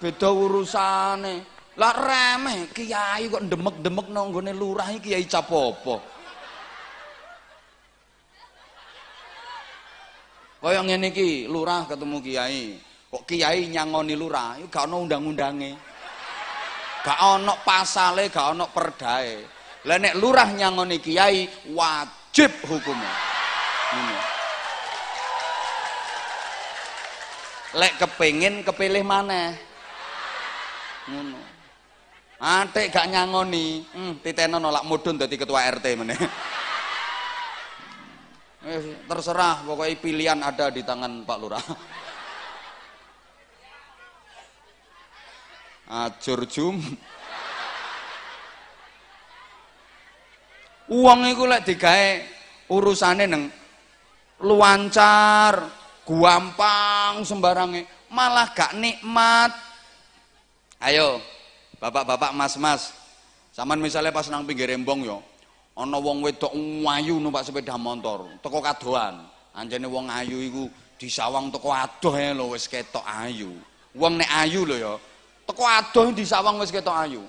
[0.00, 1.34] beda urusane
[1.76, 6.00] lah remeh kiai kok demek-demek nang lurah iki kiai capopo
[10.60, 15.74] kaya ngene iki lurah ketemu kiai Kok kiai nyangoni lurah, itu gak ono undang-undange.
[17.02, 19.42] Gak ono pasale, gak ono perdae.
[19.90, 23.10] Lah nek lurah nyangoni kiai wajib hukumnya.
[27.76, 29.54] Lek kepengin kepilih mana?
[31.06, 31.40] Ngono.
[32.40, 36.16] Atik gak nyangoni, hmm, titeno nolak mudun dadi ketua RT meneh.
[38.60, 41.64] Eh, terserah, pokoknya pilihan ada di tangan Pak Lurah.
[45.90, 46.78] ajur jum
[50.86, 52.08] uang itu lek digawe
[52.70, 53.50] urusane neng
[54.46, 55.66] luancar
[56.06, 59.54] gampang sembarangnya malah gak nikmat.
[60.80, 61.20] Ayo
[61.78, 62.92] bapak-bapak mas-mas.
[63.50, 65.18] Saman misalnya pas nang pinggir rembong yo.
[65.76, 66.52] Ana wong wedok
[66.98, 69.24] ayu numpak sepeda motor teko kadoan.
[69.54, 70.64] Anjene wong ayu iku
[71.00, 73.54] disawang teko adoh ya lho wis ketok ayu.
[73.96, 74.94] Wong nek ayu lho ya
[75.48, 77.22] teko adoh di sawang wis ketok ayu.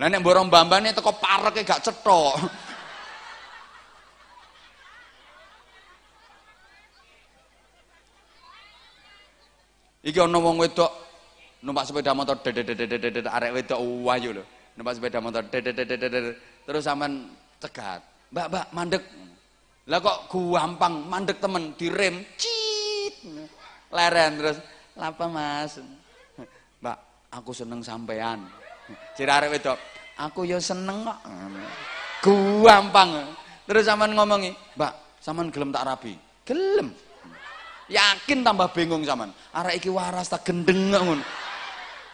[0.00, 2.38] Lah nek borong bambane teko pareke gak cetok
[10.00, 10.92] Iki ana wong wedok
[11.60, 14.44] numpak sepeda motor dedededededet arek wedok wayu lho.
[14.76, 17.28] Numpak sepeda motor dededededet terus sampean
[17.60, 18.00] cegat.
[18.30, 19.02] Mbak, Mbak, mandek.
[19.90, 23.14] Lah kok gampang mandek temen direm cit.
[23.90, 24.56] Leren terus,
[24.94, 25.82] "Lapa, Mas?"
[26.78, 26.98] Mbak,
[27.30, 28.42] aku seneng sampean
[29.14, 29.78] ciri arek wedok
[30.18, 31.18] aku ya seneng kok
[32.66, 33.10] gampang
[33.64, 34.92] terus sampean ngomongi mbak
[35.22, 36.90] sampean gelem tak rabi gelem
[37.90, 39.34] yakin tambah bingung sampean.
[39.52, 41.24] Arek iki waras tak gendeng ngono.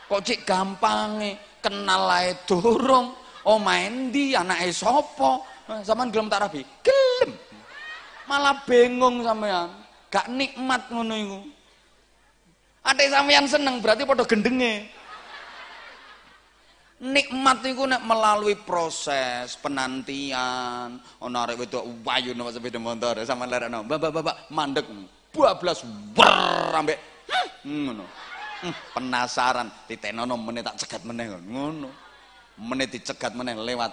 [0.09, 1.61] Kok cik gampange?
[1.61, 3.13] Kenal ae durung.
[3.47, 5.39] Oh main di anake sapa?
[5.85, 6.65] Sampean gelem tak rabi?
[6.83, 7.31] Gelem.
[8.27, 9.71] Malah bingung sampean.
[10.11, 11.41] Gak nikmat ngono iku.
[12.87, 14.87] Ate sampean seneng berarti padha gendenge.
[16.97, 20.97] Nikmat itu nek melalui proses penantian.
[20.97, 24.89] Ana arek wedok wayu numpak sepeda motor sama lerekno bapak bapak mandek
[25.37, 25.85] bablas
[26.17, 26.99] ber ambek.
[27.63, 28.05] Ngono.
[28.65, 29.69] Hmm, penasaran.
[29.85, 31.29] Ditenono meneh tak cegat meneh.
[31.29, 31.91] Ngono.
[32.57, 33.93] Meneh dicegat meneh lewat.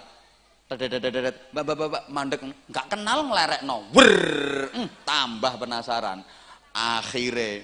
[1.52, 2.40] Bapak mandek.
[2.42, 4.18] Nggak kenal nglerekno wer
[4.72, 6.24] hmm, tambah penasaran.
[6.74, 7.62] Akhirnya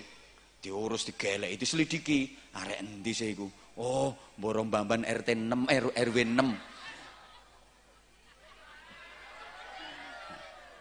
[0.59, 2.19] diurus digelek itu selidiki
[2.53, 3.47] arek endi sih iku?
[3.79, 6.35] Oh, Borong Bamban RT 6 RW 6.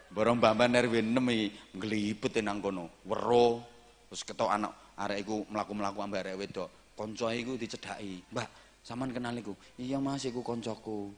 [0.09, 1.47] Borong Bamban RW 6 iki
[1.77, 3.05] nglipet nang kono.
[3.05, 3.61] Wero
[4.09, 6.69] terus ketok anak arek iku mlaku-mlaku ambek arek wedok.
[6.97, 8.25] Kanca iku dicedhaki.
[8.35, 8.49] Mbak,
[8.83, 9.55] sampean kenal iku?
[9.79, 11.15] Iya Mas, iku koncoku.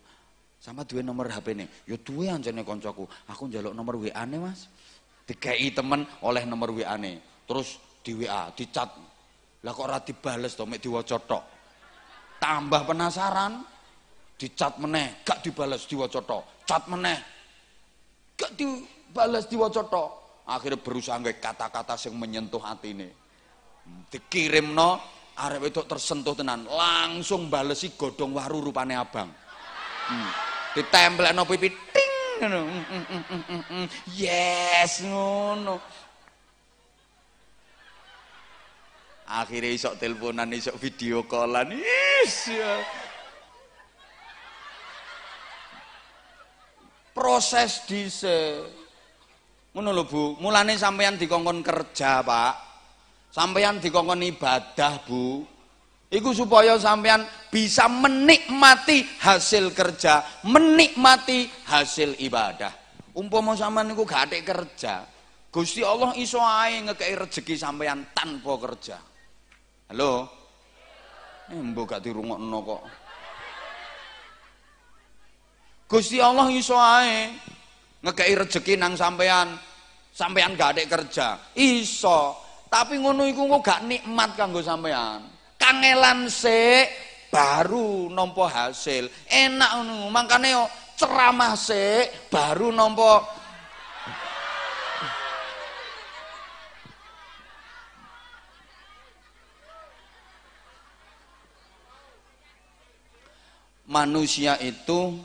[0.61, 1.88] Sama duwe nomor HP-ne.
[1.88, 3.09] Ya duwe anjene koncoku.
[3.32, 4.68] Aku njaluk nomor WA-ne, Mas.
[5.24, 7.16] Dikai temen oleh nomor WA-ne.
[7.49, 8.93] Terus di WA, dicat.
[9.64, 11.45] Lah kok ora dibales to mek diwaca tok
[12.41, 13.61] tambah penasaran
[14.41, 17.39] dicat meneh gak dibales diwaca tok cat meneh
[18.41, 20.11] gak dibales diwaca tok.
[20.49, 23.09] Akhirnya berusaha nggak kata-kata yang menyentuh hati ini
[24.11, 24.91] dikirimno
[25.38, 26.66] arep itu tersentuh tenan.
[26.68, 29.30] Langsung balesi godong waru rupane abang.
[30.11, 30.30] Hmm.
[31.34, 32.61] no pipi ting ngono.
[32.66, 33.86] Mm, mm, mm,
[34.18, 35.76] yes ngono.
[39.30, 41.70] Akhirnya isok teleponan isok video callan.
[41.78, 42.82] Is ya.
[47.20, 48.64] Proses dise
[49.76, 52.54] ngono lho Bu mulane sampeyan dikongkon kerja Pak
[53.28, 55.44] sampeyan dikongkon ibadah Bu
[56.10, 57.22] Iku supaya sampeyan
[57.54, 62.74] bisa menikmati hasil kerja, menikmati hasil ibadah.
[63.14, 65.06] Umpama sampean niku gak kerja,
[65.54, 68.98] Gusti Allah iso ae ngekei rezeki sampeyan tanpa kerja.
[69.86, 70.26] Halo?
[71.50, 72.82] Eh, mbok gak dirungokno kok.
[75.91, 77.34] Gusti Allah iso ae
[78.07, 79.59] ngekei rezeki nang sampean.
[80.14, 81.28] Sampean gak ada kerja.
[81.59, 82.38] Iso.
[82.70, 85.26] Tapi ngono iku kok gak nikmat kanggo sampean.
[85.59, 86.86] Kangelan sik
[87.34, 89.11] baru nompo hasil.
[89.26, 90.07] Enak ngono.
[90.14, 90.55] Makane
[90.95, 93.26] ceramah sik baru nompo
[103.91, 105.18] manusia itu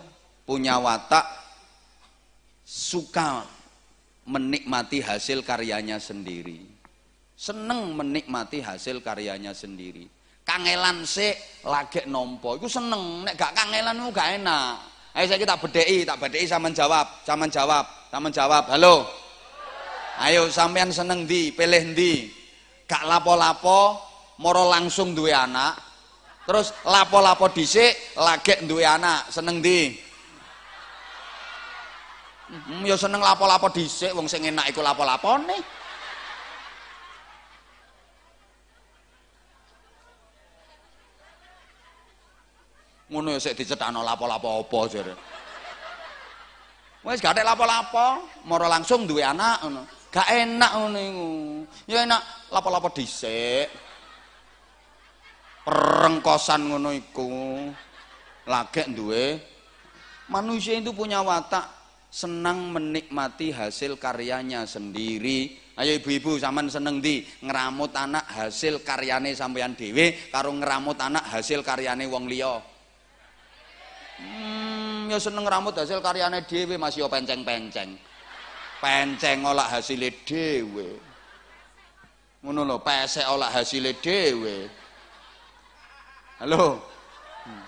[0.45, 1.25] punya watak
[2.61, 3.45] suka
[4.29, 6.61] menikmati hasil karyanya sendiri.
[7.35, 10.07] Seneng menikmati hasil karyanya sendiri.
[10.45, 11.33] Kangelan sih
[11.65, 13.25] lagi nompo, itu seneng.
[13.25, 14.77] Nek gak kangelan itu gak enak.
[15.17, 18.63] Ayo saya kita bedei, tak bedei sama jawab, sama jawab, sama jawab.
[18.69, 19.09] Halo.
[20.21, 22.29] Ayo sampean seneng di, pilih di.
[22.85, 23.99] Gak lapo-lapo,
[24.39, 25.75] moro langsung duwe anak.
[26.45, 30.04] Terus lapo-lapo dhisik lagi duwe anak, seneng di.
[32.55, 35.57] Hmm, ya seneng lapo-lapo dhisik wong sing enak iku lapo-lapone.
[43.11, 45.13] Ngono ya sik dicethakno lapo-lapo apa jare.
[47.05, 49.83] Wis gak lapo-lapo, moro langsung duwe anak ngono.
[50.09, 51.29] Gak enak ngono iku.
[51.91, 52.21] Ya enak
[52.55, 53.67] lapo-lapo dhisik.
[55.67, 57.29] Perengkosan ngono iku.
[58.47, 59.55] Lagek duwe
[60.29, 61.84] manusia itu punya watak
[62.15, 65.51] senang menikmati hasil karyanya sendiri.
[65.75, 71.59] Ayo ibu-ibu zaman seneng di ngeramut anak hasil karyane sampeyan dhewe karo ngeramut anak hasil
[71.59, 72.63] karyane wong liya.
[74.15, 77.99] Hmm, ya seneng ngeramut hasil karyane dhewe masih yo penceng-penceng.
[78.79, 80.87] Penceng olah hasilnya dhewe.
[82.47, 84.71] Ngono lho, pesek olah hasilnya dhewe.
[86.39, 86.79] Halo.
[87.43, 87.63] Hmm.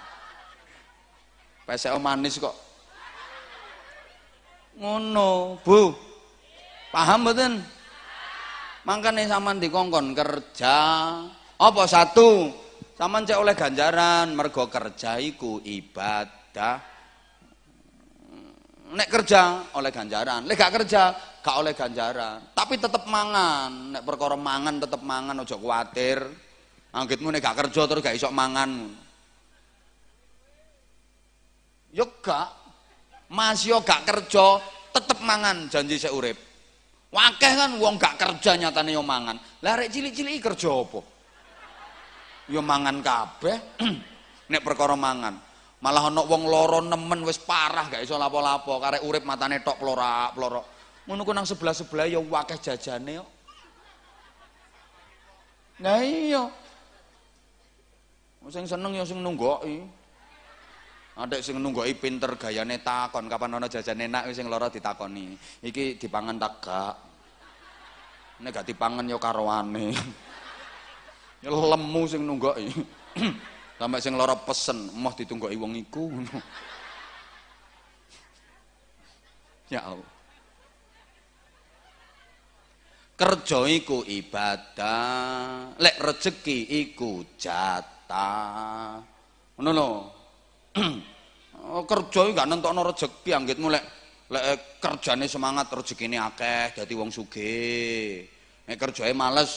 [1.67, 2.66] Pesek manis kok
[4.77, 5.91] ngono bu.
[6.93, 7.29] Paham
[8.87, 10.77] makanya sama dikongkon kerja.
[11.57, 12.53] Apa satu?
[12.97, 16.81] Sama cek oleh ganjaran mergo kerja iku ibadah.
[18.87, 20.47] Nek kerja oleh ganjaran.
[20.47, 21.13] Lek gak kerja
[21.43, 22.55] gak oleh ganjaran.
[22.55, 23.93] Tapi tetep mangan.
[23.93, 26.23] Nek perkara mangan tetep mangan ojo kuatir.
[26.95, 28.89] Anggitmu nek gak kerja terus gak isok mangan.
[31.93, 32.66] Yuk gak
[33.31, 34.61] masih gak kerja
[34.95, 36.37] tetep mangan janji saya urip.
[37.07, 39.39] Wakeh kan wong gak kerja nyatane yo mangan.
[39.63, 40.99] Lah rek cilik-cilik kerja apa?
[42.51, 43.57] Yo mangan kabeh.
[44.51, 45.35] Nek perkara mangan.
[45.77, 48.79] Malah ana wong loro nemen wis parah gak iso lapo-lapo.
[48.79, 53.25] Karek urip matane tok plorak-plorok ngono ku nang sebelah-sebelah yo wakeh jajane yo.
[55.79, 56.51] Nah iya.
[58.51, 59.87] Sing seneng yo sing nunggoki
[61.17, 65.33] ada sing nunggoki pinter gayane takon kapan ana jajan enak sing lara ditakoni.
[65.65, 66.93] Iki dipangan tak gak?
[68.45, 69.89] Nek gak dipangan ya karoane.
[71.37, 72.65] Ya lemu sing nunggoki.
[73.77, 76.09] Sampai sing lara pesen, moh ditunggoki wong iku
[79.73, 80.09] Ya Allah.
[83.17, 88.97] Kerja iku ibadah, lek rezeki iku jatah.
[89.57, 90.16] Ngono lho.
[91.73, 93.85] Oh, kerja gak nentokno rezeki anggitmu lek
[94.27, 98.27] lek eh, kerjane semangat rezekine akeh dadi wong sugih.
[98.67, 99.51] Nek kerjae males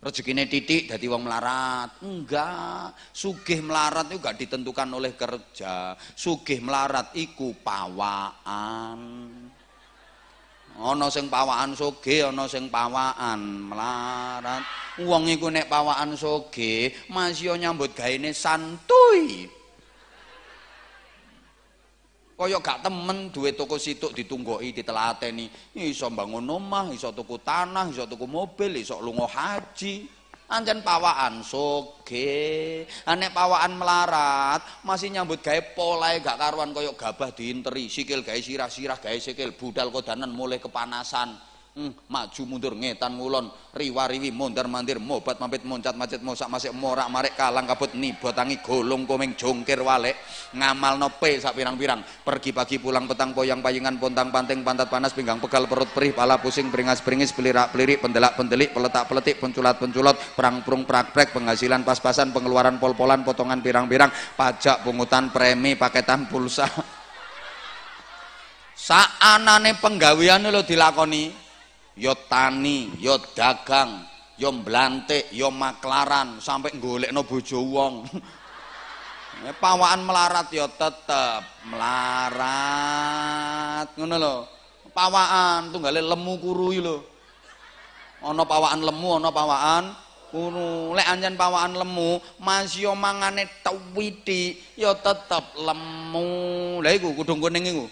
[0.00, 2.00] rezekine titik dadi wong melarat.
[2.00, 5.92] Enggak sugih melarat itu gak ditentukan oleh kerja.
[6.16, 9.00] Sugih melarat iku pawaan.
[10.80, 14.64] Ana sing pawaan sugih ana sing pawaan melarat.
[15.04, 19.59] Wong iku nek pawaan sugih masih nyambut gaene santuy
[22.40, 28.08] kaya gak temen duwe toko situk ditunggoki ditelateni iso bangun omah iso tuku tanah iso
[28.08, 30.16] tuku mobil iso lunga haji.
[30.50, 32.82] Anjen pawaan soge.
[33.06, 38.98] Nek pawaan melarat masih nyambut gawe polae gak karuan kaya gabah diinteri sikil gawe sirah-sirah
[38.98, 45.38] gawe sikil budal kodanan mulai kepanasan Hmm, maju mundur ngetan ngulon riwa-riwi mondar mandir mobat
[45.38, 50.18] mampit moncat macet mosak masik morak marek kalang kabut nibo tangi golong komeng jongkir walek.
[50.50, 52.02] Ngamal nope sak pirang-pirang.
[52.26, 56.42] Pergi pagi pulang petang poyang payungan pontang panting pantat panas pinggang pegal perut perih pala
[56.42, 61.30] pusing beringas beringis pelirak pelirik pendelak pendelik peletak peletik penculat penculot perang prung prak prek
[61.30, 66.66] penghasilan pas-pasan pengeluaran pol-polan potongan pirang-pirang pajak pungutan premi paketan pulsa.
[68.74, 71.49] Saanane penggaweane lo dilakoni
[71.98, 74.04] yo tani, yo dagang,
[74.38, 78.06] ya mblantik, ya maklaran, sampai golekno bojo wong.
[79.40, 83.08] Pawaan melarat ya tetep melarat.
[83.96, 84.44] Ngono lho.
[84.92, 87.00] Pawaan tunggale lemu kuru lho.
[88.20, 89.96] Ana pawaan lemu, ana pawaan
[90.28, 90.92] kuru.
[90.92, 96.84] Lek anjen pawaan lemu, masih mangane tewiti ya tetep lemu.
[96.84, 97.88] Lah iku kudung kuning iku.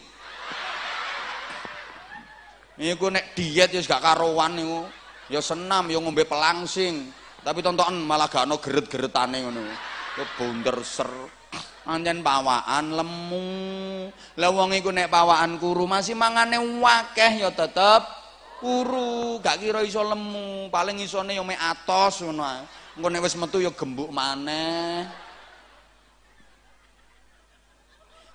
[2.79, 4.87] Iku nek diet ya gak karuan niku.
[5.29, 7.11] Ya senam, ya ngombe pelangsing.
[7.43, 9.61] Tapi tontonan malah gak ono geret-geretane ngono.
[10.14, 11.11] Ya bunder ser.
[11.83, 13.47] Anjen pawaan lemu.
[14.39, 18.07] Lah wong iku nek pawaan kuru masih mangane wakeh ya tetep
[18.62, 19.43] kuru.
[19.43, 20.70] Gak kira iso lemu.
[20.70, 22.47] Paling isone ya mek atos ngono.
[22.95, 25.28] Engko nek wis metu ya gembuk maneh.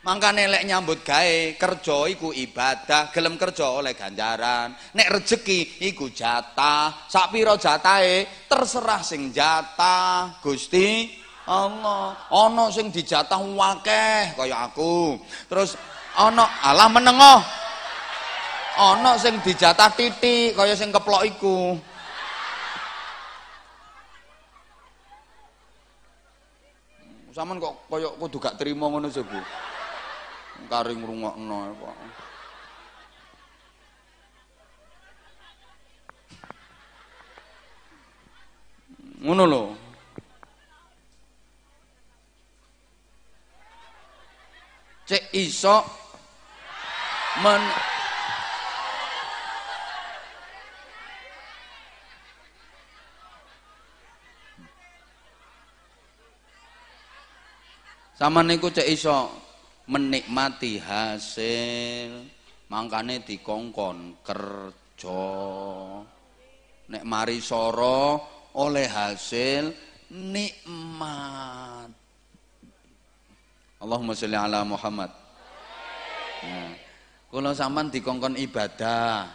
[0.04, 4.76] Mangkane lek nyambut gawe, kerja iku ibadah, gelem kerja oleh ganjaran.
[5.00, 10.44] Nek rejeki iku jatah, sak pira jatahe terserah sing jatah.
[10.44, 11.08] Gusti
[11.48, 15.16] Allah, ana sing dijatah wakeh kaya aku.
[15.48, 15.80] Terus
[16.20, 17.36] ana alah menengo.
[18.76, 21.80] Ana sing dijatah titik kaya sing keplok iku.
[27.32, 29.24] Saman kok kaya kudu gak trimo ngono sih,
[30.70, 31.98] kari ngrungokno kok.
[39.24, 39.64] Ngono lho.
[45.08, 45.76] Cek iso
[47.44, 47.64] men
[58.14, 59.43] Sama niku cek iso
[59.94, 62.26] menikmati hasil.
[62.74, 65.30] Mangkane dikongkon kerja.
[66.90, 68.18] Nek mari soro
[68.58, 69.70] oleh hasil
[70.10, 71.90] nikmat.
[73.78, 75.12] Allahumma sholli ala Muhammad.
[76.44, 76.74] Nah,
[77.30, 79.30] kula sampean dikongkon ibadah.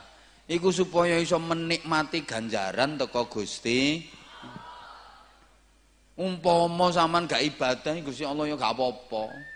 [0.49, 4.03] Iku supaya iso menikmati ganjaran teko Gusti.
[6.19, 9.55] Umpama sampean gak ibadah Gusti Allah ya gak apa-apa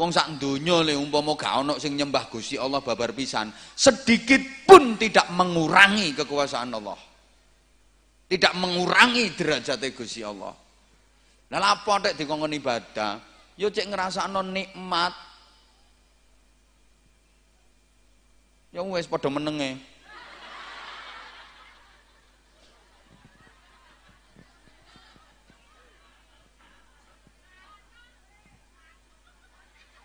[0.00, 4.96] Wong sak donya le umpama gak ana sing nyembah Gusti Allah babar pisan, sedikit pun
[4.96, 6.96] tidak mengurangi kekuasaan Allah.
[8.24, 10.56] Tidak mengurangi derajat Gusti Allah.
[11.52, 13.20] Lah apa nek dikongkon ibadah?
[13.60, 15.12] Yo ya cek ngrasakno nikmat.
[18.72, 19.76] Ya wis padha menenge.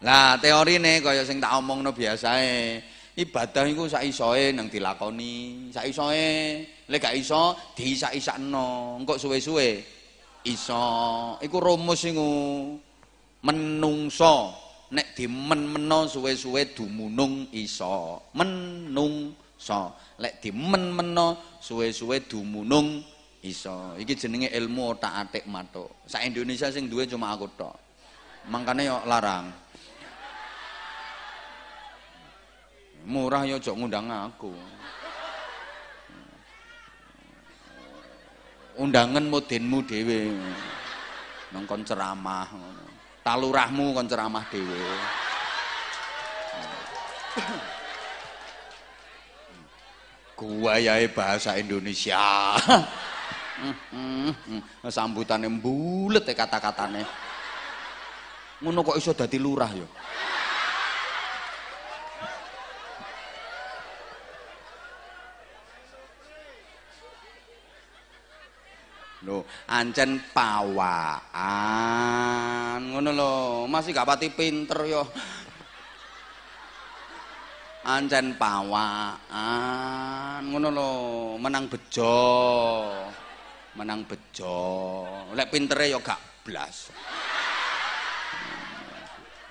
[0.06, 2.78] Lah teorine kaya sing tak omongno biasae.
[3.18, 6.62] Ibadah iku sak isoe nang dilakoni, sak isoe.
[6.86, 9.82] Lek gak iso diisak-isakno, engko suwe-suwe
[10.46, 10.86] iso.
[11.42, 12.30] Iku rumus iku.
[13.46, 14.54] Menungso
[14.94, 18.30] nek dimen-meno suwe-suwe dumunung iso.
[18.38, 23.02] Menungso lek dimen-meno suwe-suwe dumunung
[23.42, 23.98] iso.
[23.98, 26.06] Iki jenenge ilmu otak-atik matuk.
[26.06, 27.74] Sak Indonesia sing duwe cuma aku tok.
[28.54, 29.65] Mangkane yo larang.
[33.06, 34.52] Murah ya jok ngundang aku.
[38.76, 40.36] Undangan modenmu dhewe.
[41.54, 42.50] Nang kon ceramah
[43.24, 44.84] talurahmu kon ceramah dhewe.
[50.76, 52.20] Yae bahasa Indonesia.
[54.92, 57.02] Sambutane mbulet e kata-katane.
[58.60, 59.88] Ngono kok iso dadi lurah ya
[69.26, 69.42] Lho,
[69.74, 71.34] ancen pawaan.
[72.94, 75.02] Ngono lho, masih gak pati pinter yo.
[77.90, 80.46] Ancen pawaan.
[80.46, 80.90] Ngono lho,
[81.42, 82.86] menang bejo.
[83.74, 84.62] Menang bejo.
[85.34, 86.94] Lek pintere yo gak blas.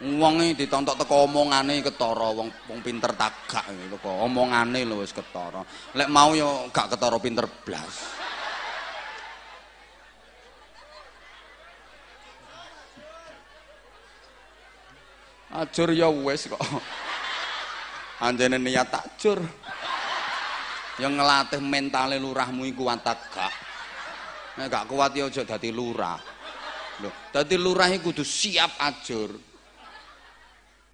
[0.05, 5.65] Wong ditontok teko omongane ketara wong wong pinter tagak teko omongane lho wis ketara.
[5.99, 8.23] Lek mau yo gak ketara pinter blas.
[15.55, 16.59] Ajur ya wes kok.
[18.19, 19.39] Anjene niat takjur.
[20.99, 23.55] Yang ngelatih mentale lurahmu iku kuat gak.
[24.59, 26.19] Nek gak kuat ya aja dadi lurah.
[27.03, 29.35] Lho, dadi lurah iku kudu siap ajur.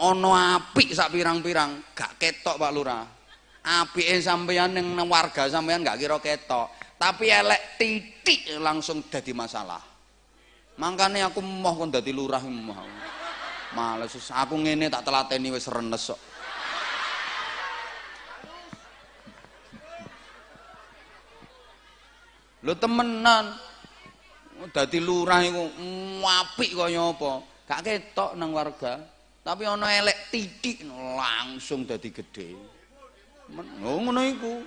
[0.01, 3.05] Ana apik sak pirang-pirang, gak ketok Pak Lurah.
[3.61, 6.73] Apike sampeyan ning warga sampeyan gak kira ketok.
[6.97, 9.81] Tapi elek titik langsung jadi masalah.
[10.81, 12.89] Makanya aku mau kon dadi lurah mau.
[13.71, 16.21] Males aku ngene tak telateni wis renes kok.
[22.67, 23.57] Lho temenan.
[24.61, 25.73] Dadi lurah iku
[26.21, 27.33] apik kaya apa?
[27.65, 29.01] Gak ketok nang warga.
[29.41, 30.85] Tapi ana elek titik
[31.17, 32.53] langsung dadi gede.
[33.81, 34.61] Oh, ngono iku.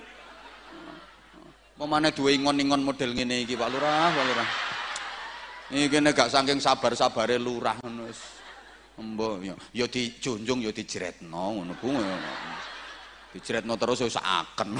[1.78, 4.50] Pemane duwe ingon-ingon model ngene iki Pak Lurah, Pak Lurah.
[5.70, 8.10] Iki gak saking sabar-sabare lurah ngono.
[8.94, 11.90] Mbok ya ya dijunjung ya dijretno ngono ku.
[13.34, 14.70] Dijretno terus wis aken.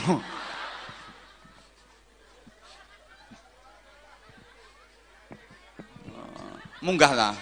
[6.85, 7.33] munggah lah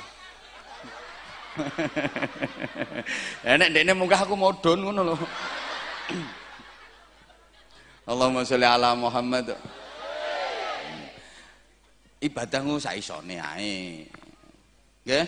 [3.42, 5.16] enek dekne munggah aku modon ngono lho.
[8.08, 9.54] Allahumma sholli ala Muhammad.
[12.22, 14.06] Ibadahmu saisone ae.
[15.04, 15.26] Nggih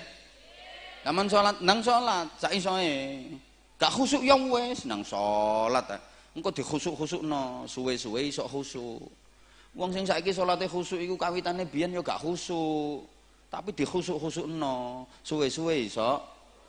[1.05, 3.29] Taman salat nang salat saisone
[3.77, 5.85] gak khusuk ya wis nang salat
[6.33, 9.05] engko dikhusuk-khusukno suwe-suwe iso khusuk
[9.77, 13.05] wong sing saiki salate khusuk iku kawitane biyen ya gak khusuk
[13.53, 14.17] tapi dikhusuk
[14.49, 16.25] no suwe-suwe iso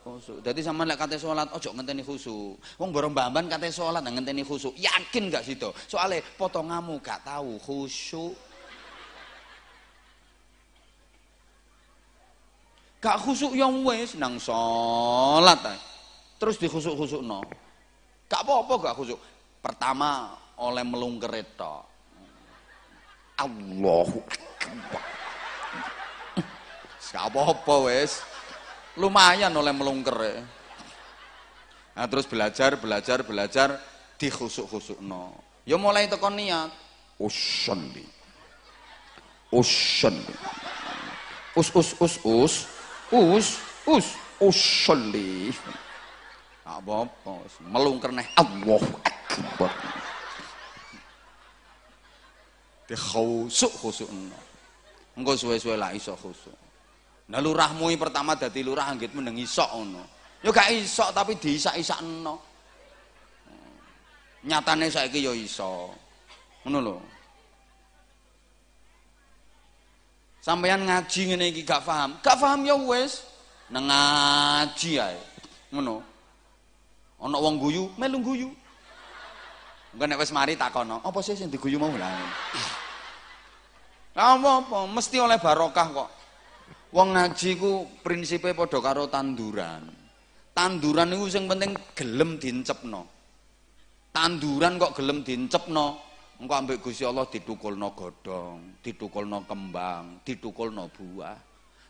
[0.06, 0.38] khusuk.
[0.46, 2.54] Dadi sampean lek kate salat ojo ngenteni khusuk.
[2.78, 4.78] Wong borong mbamban kate salat nang ngenteni khusuk.
[4.78, 5.74] Yakin gak sido?
[5.90, 8.38] Soale potongamu gak tahu khusuk.
[13.06, 15.62] Gak khusuk yang wis nang salat
[16.42, 17.46] Terus dikhusuk-khusukno.
[18.26, 19.22] Gak apa-apa gak khusuk.
[19.62, 21.86] Pertama oleh melungker tok.
[23.38, 25.04] Allahu Akbar.
[27.14, 28.26] Gak apa-apa wis.
[28.98, 30.18] Lumayan oleh melungker.
[30.26, 30.42] Ya.
[31.96, 33.78] Nah, terus belajar, belajar, belajar
[34.18, 35.38] dikhusuk-khusukno.
[35.62, 36.74] Ya mulai tekan niat.
[37.22, 38.10] Usolli.
[39.54, 40.02] Us
[41.70, 42.75] us us us.
[43.14, 44.08] Us us
[44.42, 45.54] usolli.
[46.66, 49.70] Apa-apa, melungker neh Allahu Akbar.
[52.90, 54.38] Dikhusuk-khusukno.
[55.16, 56.58] Engko suwe-suwe lah iso khusuk.
[57.30, 60.04] Nah lurahmu pertama dadi lurah anggit meneng isok ngono.
[60.46, 62.36] Ya gak isok tapi diisak-isakno.
[64.46, 65.90] Nyatane saiki ya iso.
[66.66, 66.98] Ngono lho.
[70.46, 72.22] Sampeyan ngaji ngene iki gak paham.
[72.22, 73.26] Gak paham ya wis.
[73.74, 75.18] Nang ngaji ae.
[75.74, 76.06] Ngono.
[77.18, 78.50] Ana wong guyu, melu guyu.
[79.98, 82.12] Engko nek wis mari takono, apa sih sing diguyu mau lah.
[84.12, 86.10] Apa-apa, mesti oleh barokah kok.
[86.92, 89.88] Wong ngaji ku prinsipe padha karo tanduran.
[90.52, 93.02] Tanduran iku sing penting gelem dincepno.
[94.12, 101.38] Tanduran kok gelem dincepno, engko ambek Gusti Allah ditukulno godhong, ditukulno kembang, ditukulno buah.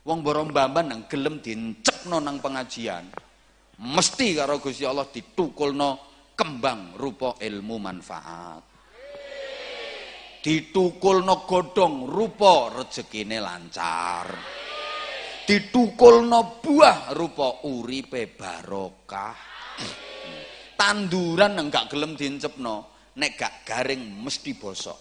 [0.06, 3.10] Wong borong mbamban nang gelem dincepno nang pengajian.
[3.82, 5.90] Mesti karo Gusti Allah ditukulno
[6.38, 8.64] kembang rupa ilmu manfaat.
[10.46, 14.30] Ditukulno godhong rupa rezekine lancar
[15.46, 19.38] ditukulno buah rupa uripe barokah
[20.74, 25.00] tanduran nang gak gelem dincepno nek gak garing mesti bosok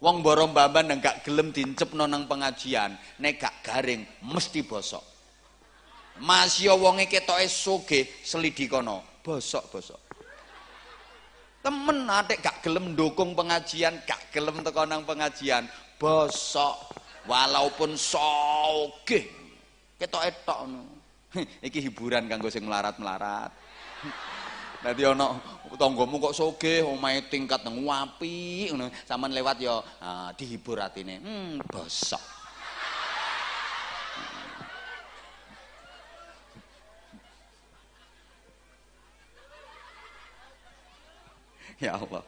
[0.00, 5.04] wong boro mbamban nang gak gelem dincepno nang pengajian nek gak garing mesti bosok
[6.20, 10.00] masya wonge ketoke soge selidikono bosok-bosok
[11.64, 15.64] temen atik gak gelem dukung pengajian gak gelem teko nang pengajian
[15.96, 16.92] bosok
[17.24, 19.44] walaupun soge
[19.98, 20.94] ketok-etok ngono.
[21.66, 23.50] Iki hiburan kanggo sing melarat-melarat.
[24.84, 25.40] Dadi ana
[25.80, 28.92] tanggamu kok sogeh omahe tingkat nang wapi ngono.
[29.32, 31.24] Lewat ya uh, dihibur atine.
[31.24, 32.20] Hmm, bosok.
[41.80, 42.20] Ya Allah.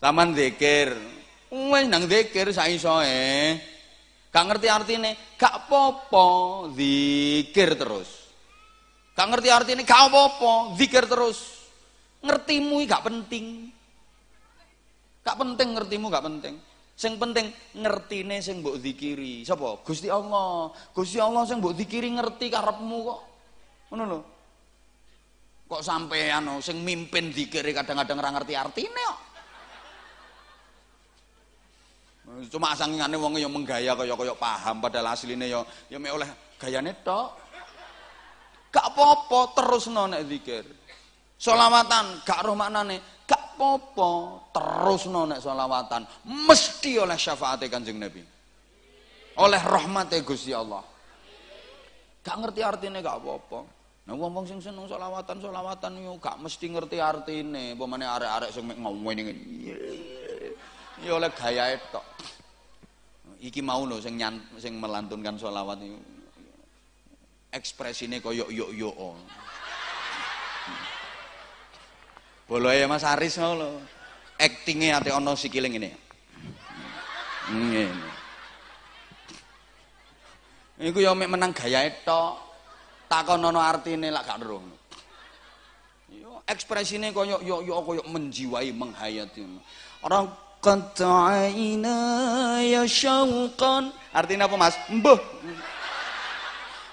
[0.00, 0.96] Saman zikir.
[1.52, 3.60] Wes nang zikir saisoe.
[4.32, 8.15] Gak ngerti artinya, gak popo, zikir terus.
[9.16, 11.64] Gak ngerti artinya, gak popo, zikir terus.
[12.20, 13.72] Ngertimu gak penting.
[15.24, 16.54] Gak penting ngertimu gak penting.
[16.96, 19.44] Sing penting ngertine sing mbok zikiri.
[19.44, 19.76] Sapa?
[19.84, 20.72] Gusti Allah.
[20.96, 23.20] Gusti Allah sing mbok zikiri ngerti karepmu kok.
[23.92, 24.20] Ngono lho.
[25.68, 29.18] Kok sampean sing mimpin zikire kadang-kadang ora ngerti artine kok.
[32.48, 37.45] Cuma sangingane wong yang menggaya kaya-kaya paham padahal asline ya ya mek oleh gayane tok.
[38.70, 40.64] Gak apa-apa terus nek zikir.
[41.36, 44.12] Selawatan gak roh maknane, gak apa-apa,
[44.56, 48.24] terus nek selawatan, mesti oleh syafaat Kanjeng Nabi.
[49.36, 50.80] Oleh rahmat Gusti Allah.
[52.24, 53.60] Gak ngerti artinya gak apa-apa.
[54.06, 57.74] Nah wong-wong sing seneng selawatan selawatan yo gak mesti ngerti artine.
[57.74, 59.34] Pemane arek-arek sing ngomong ini.
[61.04, 62.02] Ya oleh gaya itu.
[63.50, 64.16] Iki mau lho sing
[64.56, 66.15] sing melantunkan selawat iki.
[67.52, 69.14] Ekspresine koyo yo yo yo.
[72.46, 73.82] Boloe Mas Aris ngono.
[74.38, 75.90] Aktinge ate ana sikile ngene.
[77.50, 78.08] Ngene.
[80.76, 82.38] Iku ya mek menang gayae tok.
[83.08, 84.60] Takon ana artine lak gak ero.
[86.10, 89.46] Yo ekspresine koyo yo yo koyo menjiwai menghayati.
[90.02, 90.28] Orang
[90.60, 91.96] qata'ina
[92.66, 93.94] ya syauqan.
[94.10, 94.76] Artinya apa Mas?
[94.90, 95.18] Mbuh.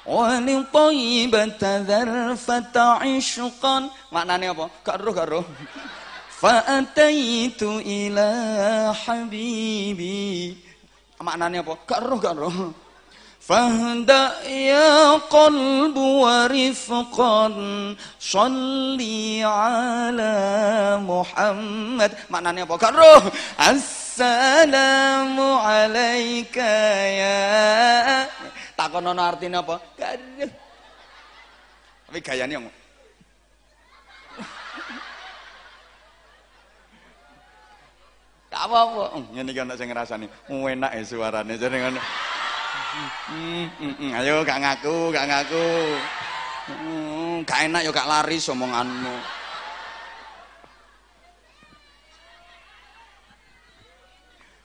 [0.06, 3.76] ولطيبة ذرفة عشقا.
[4.12, 4.66] maknanya apa?
[4.84, 5.46] gak roh gak roh
[6.44, 8.30] فأتيت إلى
[9.06, 10.58] حبيبي.
[11.24, 11.74] maknanya apa?
[11.88, 12.76] gak roh gak roh
[13.44, 17.40] فاهدأ يا قلب ورفقا.
[18.20, 20.36] صلي على
[21.04, 22.12] محمد.
[22.32, 22.76] maknanya apa?
[22.80, 23.24] gak roh
[23.60, 26.58] السلام عليك
[27.20, 28.28] يا
[28.84, 29.80] takon ana artine apa?
[29.96, 30.52] Gaduh.
[32.12, 32.68] Tapi gayane yang
[38.54, 39.18] Tak apa-apa.
[39.18, 40.28] Hmm, ngene iki ana sing ngrasani.
[40.46, 42.02] Enak suarane jane ngono.
[43.34, 45.68] Hmm, hmm, ayo gak ngaku, gak ngaku.
[46.70, 49.43] Hmm, gak enak ya gak laris omonganmu.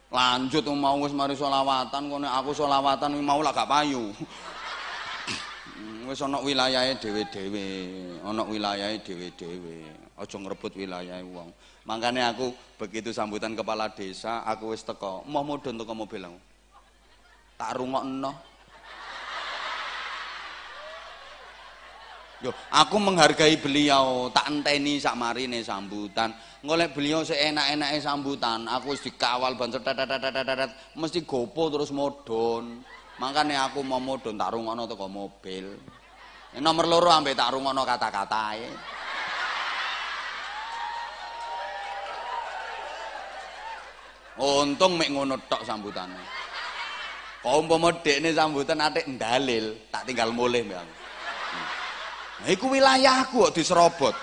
[0.09, 4.12] Lanjut mau wis mari selawatan kok aku selawatan mau lah gak payu.
[6.09, 7.66] Wis ana wilayahe dhewe-dhewe
[8.24, 9.84] ana wilayahe dhewe-dhewe
[10.16, 11.52] aja ngrebut wilayahe wong.
[11.84, 16.40] Makane aku begitu sambutan kepala desa aku wis teko mau mudhun teko mobil aku.
[17.61, 18.32] Tak rungokno
[22.39, 26.30] Yo, aku menghargai beliau, tak enteni sak marine sambutan.
[26.62, 29.82] Ngolek beliau seenak-enake sambutan, aku wis dikawal banter
[30.95, 32.78] mesti gopo terus modon.
[33.18, 35.74] Makanya aku mau modon tak rungono teko mobil.
[36.62, 38.70] Nomor loro ambek tak rungono kata-katae.
[44.39, 46.22] Untung mek ngono tok sambutane.
[47.43, 50.86] Kok umpama dekne sambutan atik ndalil, tak tinggal mulih mbak.
[52.39, 54.14] Nah, iku wilayahku kok diserobot.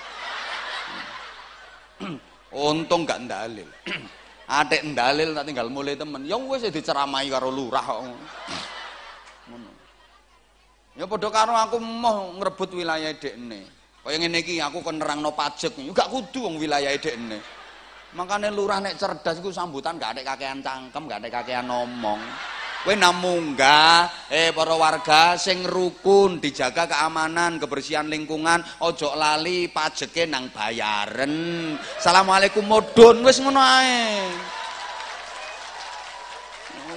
[2.56, 3.68] Untung gak ndalil.
[4.48, 6.24] Adik ndalil tak tinggal mulai temen.
[6.24, 8.02] Ya wis diceramai karo lurah kok.
[10.96, 13.68] Ya padha karo aku mau ngrebut wilayah dekne.
[14.06, 17.42] Kaya ngene iki aku kon nerangno pajak, ya gak kudu wong wilayah dekne.
[18.16, 22.22] Makanya lurah nek cerdas iku sambutan gak ada kakean cangkem, gak ada kakean ngomong.
[22.86, 30.54] Kowe namunggah eh para warga sing rukun, dijaga keamanan, kebersihan lingkungan, ojo lali pajeke nang
[30.54, 31.74] bayaren.
[31.98, 34.22] Assalamualaikum modon wis ngono ae.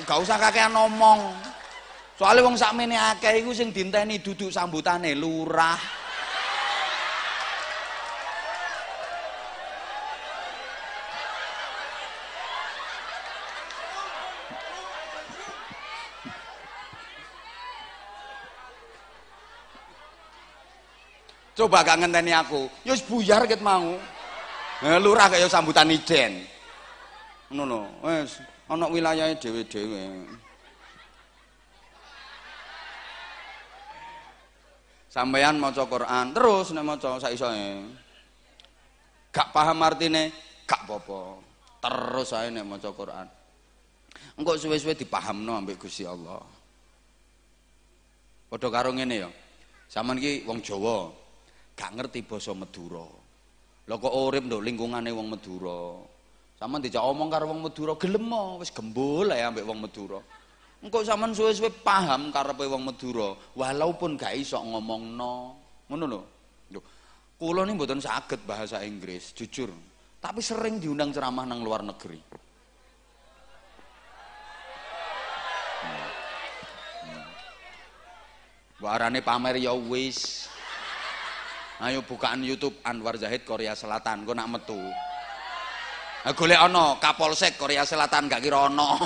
[0.05, 1.33] Gak usah kakean ngomong.
[2.21, 5.81] Soalnya wong sakmene akeh iku sing dinteni duduk sambutane lurah.
[21.59, 22.71] Coba gak ngenteni aku.
[22.87, 23.99] Ya buyar ket mau.
[24.79, 26.47] Eh, lurah kaya sambutan ijen.
[27.51, 27.91] No.
[28.07, 28.39] Wis
[28.71, 30.23] ana wilayahe dhewe-dhewe.
[35.11, 37.83] Sampeyan maca Quran terus nek maca sak isoe.
[39.35, 40.31] Gak paham artine,
[40.63, 41.43] gak apa-apa.
[41.83, 43.27] Terus ae nek maca Quran.
[44.39, 46.39] Engko suwe-suwe dipahamno ambek Gusti Allah.
[48.47, 49.31] Padha karo ngene ya.
[49.91, 51.09] Saman iki wong Jawa,
[51.79, 53.07] gak ngerti basa Madura.
[53.87, 56.03] Lho kok urip nduk lingkungane wong Madura.
[56.59, 58.27] Saman dijak omong karo wong Madura gelem
[58.59, 60.19] wis gembul ae ambek wong Madura.
[60.79, 65.35] Engko sampean suwe-suwe paham karepe wong Madura, walaupun gak iso ngomongno.
[65.91, 66.21] Ngono lho.
[66.71, 66.81] Lho,
[67.35, 69.71] kula ini mboten saged bahasa Inggris, jujur.
[70.19, 72.19] Tapi sering diundang ceramah nang luar negeri.
[75.83, 76.11] Hmm.
[77.07, 77.29] Hmm.
[78.83, 80.51] Warane pamer ya wis.
[81.79, 84.83] Ayo bukaan YouTube Anwar Zahid Korea Selatan, kok nak metu.
[86.35, 88.99] Golek ana Kapolsek Korea Selatan gak kira ana.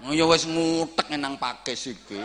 [0.00, 2.24] Oh ya wis ngutek nang pakis iki.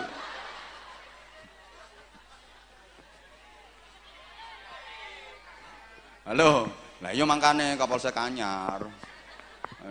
[6.24, 6.72] Halo.
[7.04, 8.88] Lah iya mangkane Kapolsek Anyar.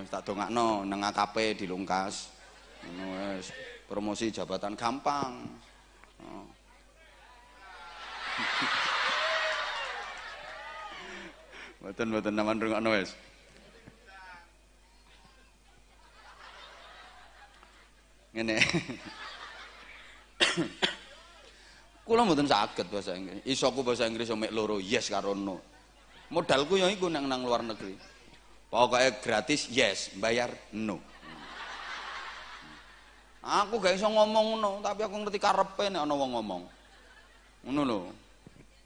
[0.01, 2.33] Wis tak dongakno nang AKP dilungkas.
[2.89, 3.53] Ngono wis
[3.85, 5.64] promosi jabatan gampang.
[6.25, 6.47] Oh.
[11.85, 13.13] Mboten mboten naman rungokno wis.
[18.33, 18.57] Ngene.
[22.09, 23.45] Kula mboten saged bahasa Inggris.
[23.45, 25.61] Isoku bahasa Inggris yo loro yes karo no.
[26.33, 27.95] Modalku yang iku nang nang luar negeri.
[28.73, 30.99] Pokoknya gratis yes, bayar no.
[33.45, 36.65] Aku gak iso ngomong no, tapi aku ngerti karepe nek ana wong ngomong.
[37.69, 38.09] Ngono lho.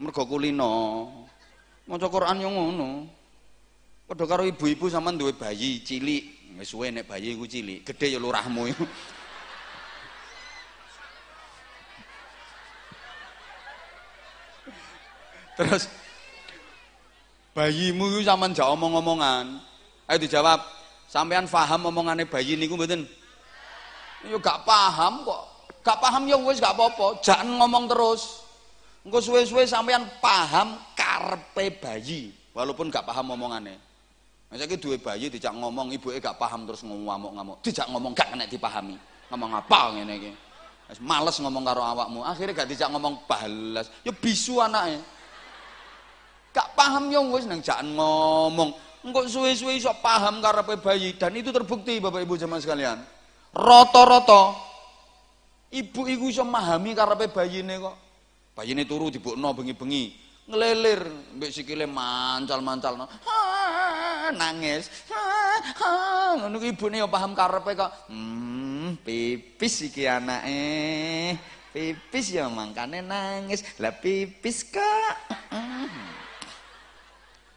[0.03, 1.07] Mergo kulino.
[1.87, 3.07] Maca Quran yo ngono.
[4.09, 8.19] Padha karo ibu-ibu sampean duwe bayi cilik, wis suwe nek bayi iku cilik, gedhe ya
[8.19, 8.73] lurahmu.
[15.61, 15.93] Terus
[17.53, 19.61] bayimu zaman jauh omong-omongan.
[20.09, 20.65] Ayo dijawab,
[21.07, 23.05] sampean paham omongannya bayi niku mboten?
[24.27, 25.43] Ya gak paham kok.
[25.87, 28.45] Gak paham ya wis gak apa-apa, jangan ngomong terus.
[29.07, 33.79] Engko suwe-suwe sampean paham karpe bayi, walaupun gak paham omongannya.
[34.49, 37.63] Misalnya dua bayi dijak ngomong, ibuke gak paham terus ngamuk-ngamuk.
[37.63, 38.97] Dijak ngomong gak kena dipahami.
[39.31, 40.33] Ngomong apa ngene iki?
[41.05, 43.93] Males ngomong karo awakmu, akhirnya gak dijak ngomong balas.
[44.03, 45.01] Ya bisu anaknya.
[46.53, 48.73] Gak paham yang wis nang jangan ngomong.
[49.05, 52.99] Engkau suwe-suwe iso paham karepe bayi dan itu terbukti Bapak Ibu zaman sekalian.
[53.59, 54.55] Roto-roto
[55.75, 57.97] ibu iku iso memahami karepe bayine kok.
[58.55, 60.15] Bayine turu dibukno bengi-bengi,
[60.47, 61.03] ngelelir
[61.35, 62.95] mbek sikile mancal-mancal
[64.39, 64.91] nangis.
[66.39, 67.91] Ngono ibune yo paham karepe kok.
[68.07, 71.35] Hmm, pipis iki anake.
[71.75, 73.67] Pipis ya mangkane nangis.
[73.83, 75.15] Lah pipis kok.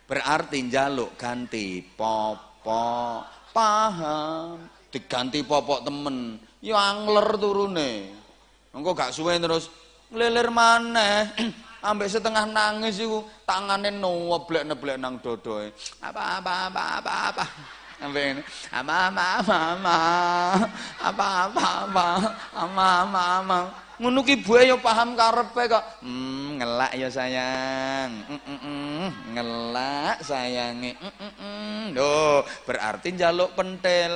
[0.09, 4.80] Berarti jaluk ganti popok, paham.
[4.91, 8.11] Diganti popok temen, ya angler turune.
[8.75, 9.71] Engko gak suwe terus
[10.11, 11.31] ngelilir maneh.
[11.87, 15.73] Ambek setengah nangis iku tangane noblek-neblek nang dodoe.
[15.97, 17.45] Apa apa apa apa apa.
[18.05, 19.97] Ambek ini, apa apa apa apa.
[21.01, 22.07] Apa apa apa.
[22.53, 23.59] Apa apa apa.
[24.01, 25.85] Ngono ki buaya ya paham karepe kok.
[26.01, 28.09] Hmm, ngelak ya sayang.
[28.29, 29.05] Mm -mm -mm.
[29.37, 30.91] Ngelak sayange.
[30.97, 31.81] Mm -mm -mm.
[31.93, 34.13] Loh, berarti njaluk pentil.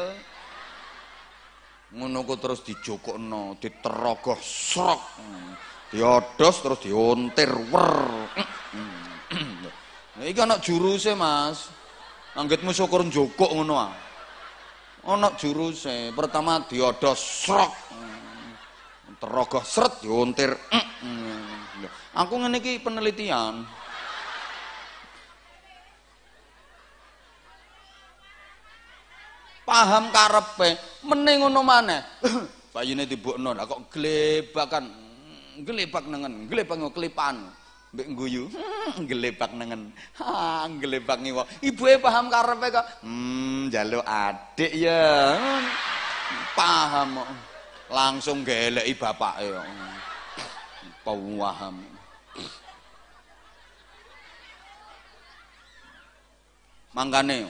[1.95, 5.01] Ngono ku terus dijokokno, diterogoh srok.
[5.89, 7.95] Diodos terus diontir wer.
[10.19, 11.71] Iki ana juruse, Mas.
[12.35, 13.95] Anggitmu syukur njokok ngono ah.
[15.07, 16.11] Ana juruse.
[16.11, 17.73] Pertama diodos srok
[19.25, 20.51] terogoh seret diuntir
[22.15, 23.63] aku ngene iki penelitian
[29.65, 30.79] paham karepe?
[31.03, 32.01] Meneng ngono maneh.
[32.75, 35.03] Bayine dibukno lah kok glebakan.
[35.55, 37.47] Glebak nengen glebak kelipan
[37.95, 38.51] mbek guyu
[39.09, 39.95] glebak nengen.
[40.19, 41.47] Ha glebak ngiwa.
[41.63, 42.85] Ibuke paham karepe kok?
[43.07, 45.39] Hmm njaluk adik ya.
[46.53, 47.29] Paham kok.
[47.87, 49.47] Langsung geleki bapake
[51.05, 51.85] pawaham.
[56.91, 57.47] Mangkane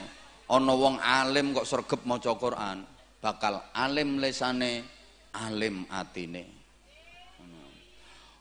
[0.51, 2.85] ana wong alim kok sregep maca Quran
[3.17, 4.85] bakal alim lesane
[5.33, 6.43] alim atine.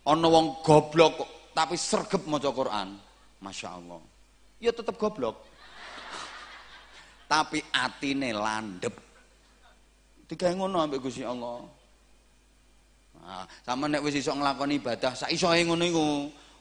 [0.05, 2.89] Ana wong goblok tapi sregep maca Quran
[3.41, 4.03] Masya Allah
[4.61, 5.45] ya tetep goblok.
[7.25, 9.05] Tapi atine landep
[10.29, 11.65] digawe ngono ambek Gusti Allah.
[13.25, 16.07] Nah, sama nek wis iso nglakoni ibadah sak isoe ngono iku,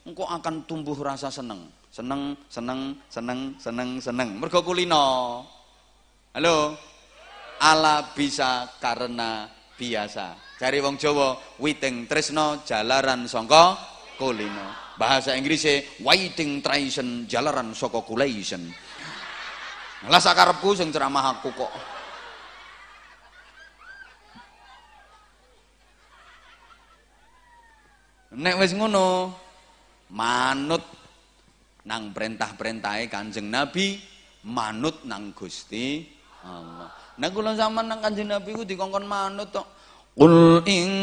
[0.04, 1.68] engko akan tumbuh rasa seneng.
[1.88, 4.30] Seneng, seneng, seneng, seneng, seneng.
[4.36, 5.40] Mergo kulino.
[6.36, 6.76] Halo.
[7.64, 9.48] Ala bisa karena
[9.78, 10.58] biasa.
[10.58, 13.78] Cari wong Jawa, witing tresno jalaran sangka
[14.20, 14.94] kulino.
[14.94, 18.70] Bahasa Inggrisnya waiting tradition jalaran saka kulation.
[20.06, 21.72] Lah sakarepku sing ceramah aku kok.
[28.34, 29.30] Nek wis ngono,
[30.12, 30.84] manut
[31.84, 34.00] nang perintah-perintahe Kanjeng Nabi,
[34.48, 36.92] manut nang Gusti Allah.
[37.16, 39.64] Nek kula zaman nang Kanjeng Nabi ku dikongkon manut tok.
[40.14, 40.94] Qul in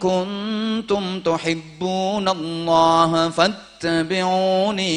[0.00, 4.88] kuntum tuhibbunallaha fattabi'uni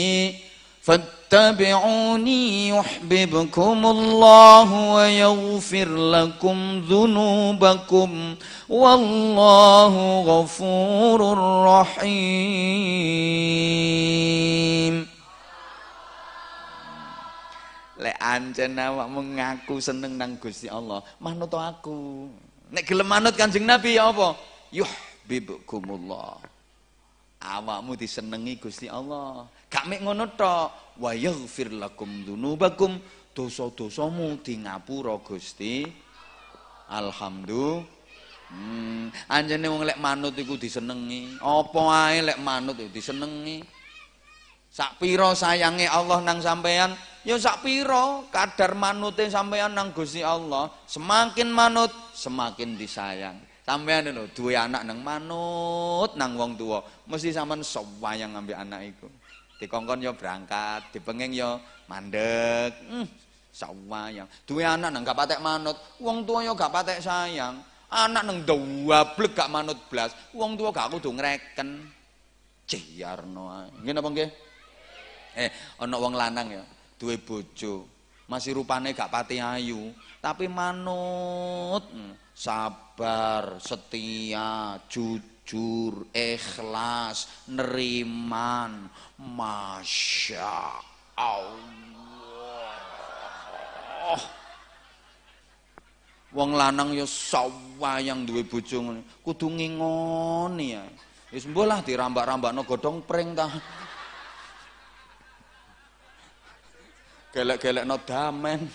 [1.32, 6.58] اتبعوني يحببكم الله ويغفر لكم
[6.92, 8.10] ذنوبكم
[8.68, 9.94] والله
[10.28, 11.20] غفور
[11.72, 12.12] رحيم
[18.02, 22.28] Lek anjen awak mengaku seneng nang Gusti Allah, manut aku.
[22.74, 24.34] Nek gelem manut Kanjeng Nabi ya apa?
[24.74, 26.42] Yuhibbukumullah.
[27.40, 29.46] Awakmu disenengi Gusti Allah.
[29.72, 31.00] Gak mek ngono tok.
[31.00, 33.00] Wa yaghfir lakum dzunubakum.
[33.32, 35.88] Dosa-dosamu di ngapura Gusti.
[36.92, 38.04] Alhamdulillah.
[38.52, 41.40] Hmm, anjene wong lek manut iku disenengi.
[41.40, 43.64] Apa ae lek manut iku disenengi.
[44.72, 46.96] Sak pira sayange Allah nang sampean,
[47.28, 53.36] ya sak pira kadar manute sampean nang Gusti Allah, semakin manut semakin disayang.
[53.68, 59.12] Sampean lho duwe anak nang manut nang wong tua, mesti sampean sewayang ngambil anak iku.
[59.62, 62.74] Dikongkon ya berangkat, dipenging ya mandek.
[62.90, 63.06] Hmm,
[63.54, 64.26] sewayang.
[64.50, 67.62] Duwe anak nang gak patek manut, wong tua ya gak patek sayang.
[67.94, 71.86] Anak nang blek gak manut blas, wong tua gak kudu ngreken.
[72.66, 73.70] Ciyarno ae.
[73.86, 74.30] Nggih napa nggih?
[75.38, 76.64] Eh, ana wong lanang ya,
[76.98, 77.86] duwe bojo.
[78.26, 79.92] Masih rupane gak pati ayu,
[80.24, 85.31] tapi manut, hmm, sabar, setia, jujur,
[86.14, 88.88] ikhlas, neriman.
[89.20, 90.80] Masya
[91.18, 91.82] Allah.
[96.32, 99.04] Wong lanang ya sawayang duwe bojo ngene.
[99.20, 100.84] Kudu ngingoni ya.
[101.32, 103.52] Wis mbolah dirambak-rambakno godhong pring ta.
[107.32, 108.68] gelek no damen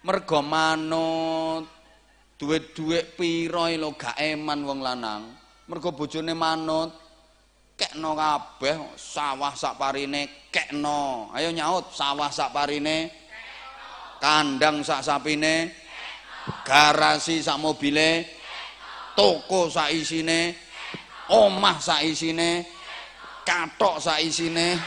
[0.00, 1.68] mergo manut
[2.42, 5.30] duit-duit pira lho gak eman wong lanang.
[5.70, 6.90] Mergo bojone manut
[7.78, 11.30] kekno kabeh sawah sak parine kekno.
[11.30, 13.14] Ayo nyaut sawah sak parine
[14.18, 15.70] kandang sak sapine
[16.66, 18.26] garasi sak mobile
[19.14, 20.58] toko sak isine
[21.30, 22.66] omah sak isine
[23.46, 24.82] katok sak isine.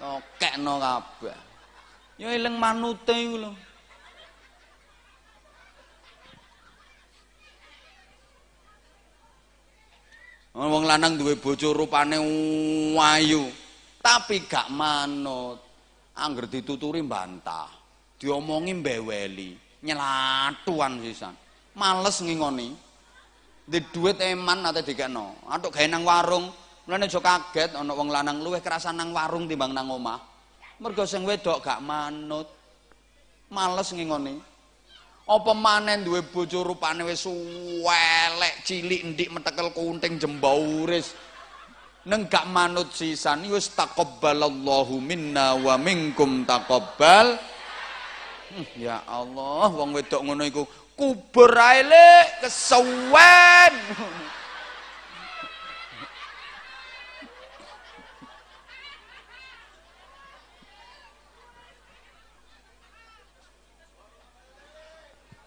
[0.00, 1.45] Tokekno kabeh.
[2.16, 3.52] Ya eling manute iku lho.
[10.56, 12.16] Wong lanang duwe bojo rupane
[12.96, 13.52] wayu,
[14.00, 15.60] tapi gak manut.
[16.16, 17.68] Angger dituturi bantah,
[18.16, 19.52] diomongi mbeweli,
[19.84, 21.36] nyelatuan sisan.
[21.76, 22.72] Males ngingoni.
[23.68, 25.44] Di duit eman ate dikekno.
[25.52, 26.48] Atuk gawe nang warung,
[26.86, 30.35] Mulane aja kaget ana wong lanang luwih kerasan nang warung timbang nang omah.
[30.76, 32.44] Mergo sing wedok gak manut.
[33.48, 34.36] Males ngingoni.
[35.26, 37.26] Apa manen duwe bojo rupane wis
[37.82, 41.16] welek cilik ndik metekel kunting jembauris.
[42.06, 47.40] Neng gak manut sisan wis taqabbalallahu minna wa minkum taqabbal.
[48.46, 50.62] Hmm, ya Allah, wong wedok ngono iku
[50.94, 53.74] kubur ae lek kesuwen.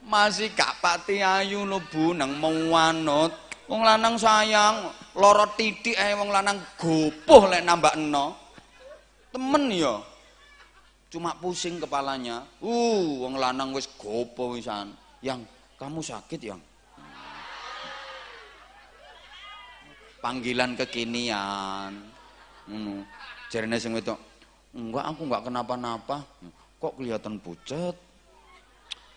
[0.10, 3.30] Masih gak pati ayu lho Bu nang mewanut
[3.70, 8.34] wong lanang sayang loro titik ae wong lanang gopoh lek nambakno
[9.30, 10.02] temen ya.
[11.10, 12.46] Cuma pusing kepalanya.
[12.62, 15.46] Uh wong lanang wis gopoh wisan yang
[15.78, 16.62] kamu sakit yang?
[20.20, 21.94] Panggilan kekinian.
[22.66, 23.06] Ngono.
[23.54, 24.18] Jarene sing wedok
[24.74, 26.18] enggak aku enggak kenapa-napa.
[26.82, 28.09] Kok kelihatan pucet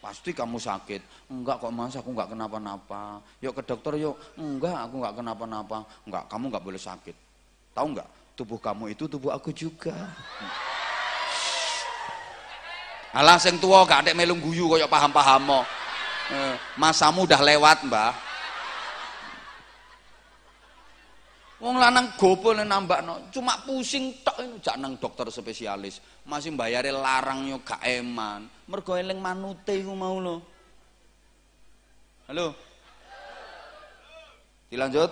[0.02, 1.30] pasti kamu sakit.
[1.30, 3.22] Enggak kok mas aku enggak kenapa-napa.
[3.38, 4.18] Yuk ke dokter yuk.
[4.34, 5.78] Enggak aku enggak kenapa-napa.
[6.02, 7.16] Enggak kamu enggak boleh sakit.
[7.70, 8.08] Tahu enggak?
[8.34, 9.94] Tubuh kamu itu tubuh aku juga.
[13.14, 15.60] Alah sing tua gak ada melung guyu kok paham-paham mo.
[16.32, 18.31] Eh, masamu udah lewat mbah
[21.62, 23.30] Wong lanang gopo nambah no.
[23.30, 26.02] Cuma pusing tok jak nang dokter spesialis.
[26.26, 28.50] Masih bayare larang yo gak eman.
[28.66, 30.42] Mergo manute mau lo.
[32.26, 32.50] Halo.
[34.66, 35.10] Dilanjut?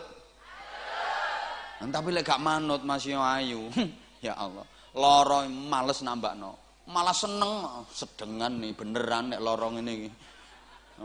[1.87, 3.71] Tapi lek gak manut masih ayu.
[4.27, 4.67] ya Allah.
[4.99, 6.83] Loro males nambahno.
[6.91, 10.11] Malah seneng sedengan nih beneran nek lorong ini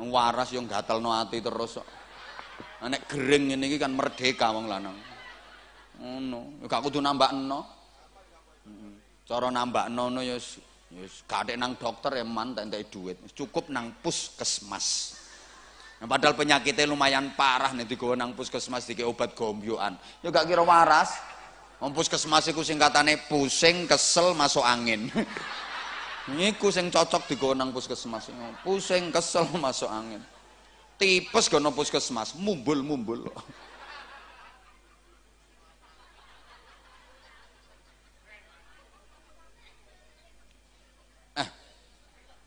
[0.10, 1.78] waras yang gatel no hati terus
[2.82, 5.15] nek gering ini kan merdeka wong lanang
[6.06, 7.66] ngono ya gak kudu nambakno
[9.26, 10.38] cara nambakno no ya
[10.94, 15.18] ya gak nang dokter eman tak entek duit cukup nang puskesmas
[15.98, 20.62] nah, padahal penyakitnya lumayan parah nih digawa nang puskesmas dike obat gombyoan ya gak kira
[20.62, 21.10] waras
[21.76, 25.12] Wong puskesmas iku singkatane pusing, kesel, masuk angin.
[26.40, 28.32] Niku sing cocok digawa nang puskesmas.
[28.64, 30.24] Pusing, kesel, masuk angin.
[30.96, 33.28] Tipes gono puskesmas, mumbul-mumbul.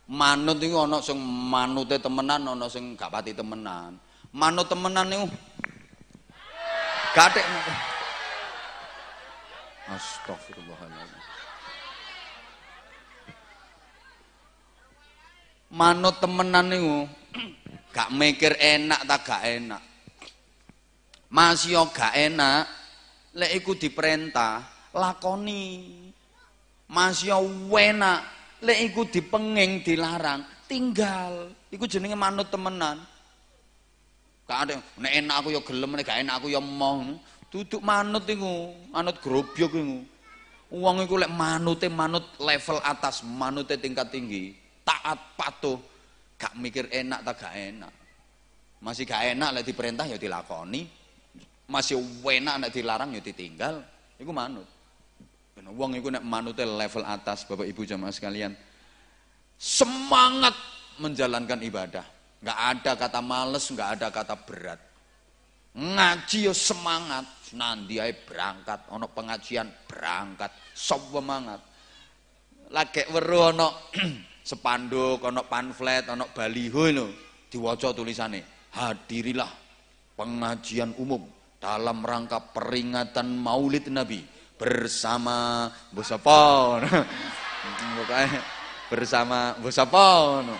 [0.08, 4.00] Manut iku ana sing manute temenan ana sing gak pati temenan.
[4.32, 5.28] Manut temenan niku
[7.12, 7.44] gathek
[9.88, 11.22] Astagfirullahaladzim.
[15.72, 16.96] Manut temenan niku
[17.96, 19.82] gak mikir enak tak gak enak.
[21.28, 22.64] Masih gak enak
[23.36, 24.64] lek iku diperintah
[24.96, 26.08] lakoni.
[26.88, 27.36] Masih
[27.68, 31.52] enak lek iku dipenging dilarang tinggal.
[31.70, 32.98] Iku jenenge manut temenan.
[34.48, 37.04] Gak ada nek enak aku ya gelem nek gak enak aku ya mau
[37.52, 39.98] duduk manut iku manut grobyok iku.
[40.68, 45.76] Uang iku lek manute manut level atas, manute tingkat tinggi taat patuh.
[46.38, 47.92] Gak mikir enak tak gak enak.
[48.78, 50.86] Masih gak enak lah diperintah ya dilakoni.
[51.68, 53.82] Masih enak nek dilarang ya ditinggal.
[54.16, 54.77] Iku manut
[55.58, 58.54] ben wong iku nek manute level atas Bapak Ibu jamaah sekalian
[59.58, 60.54] semangat
[61.02, 62.06] menjalankan ibadah.
[62.38, 64.78] Nggak ada kata males nggak ada kata berat.
[65.74, 67.26] Ngaji ya semangat.
[67.58, 70.54] Nanti ae berangkat ono pengajian berangkat.
[70.78, 71.58] Semangat.
[72.70, 73.90] Lagi weruh ono
[74.50, 77.06] sepanduk, ono pamflet, ono baliho lho,
[77.50, 79.50] diwaca tulisane, hadirilah
[80.14, 81.24] pengajian umum
[81.58, 86.82] dalam rangka peringatan Maulid Nabi bersama Bosapon.
[88.92, 90.50] bersama Bosapon.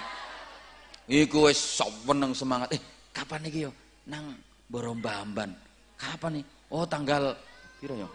[1.09, 2.73] Iku wis seneng semangat.
[2.73, 2.81] Eh,
[3.13, 3.73] kapan iki yo?
[4.07, 4.39] Nang
[4.71, 5.51] Borombamban.
[5.99, 6.45] Kapan nih?
[6.71, 7.35] Oh, tanggal
[7.83, 8.09] piro yo?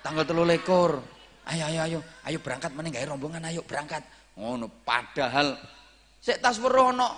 [0.00, 4.00] Tanggal telu lekor ayo ayo ayo ayo berangkat mana gawe rombongan ayo berangkat
[4.40, 5.60] ngono padahal
[6.16, 7.08] sik tas ana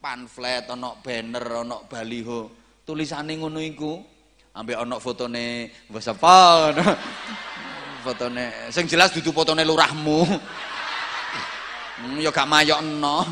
[0.00, 2.48] pamflet ana banner ana baliho
[2.88, 4.00] tulisane ngono iku
[4.52, 6.36] ambek ana fotone wis apa
[8.04, 10.28] fotone sing jelas dudu fotone lurahmu.
[12.02, 13.22] Hmm, ya gak mayokno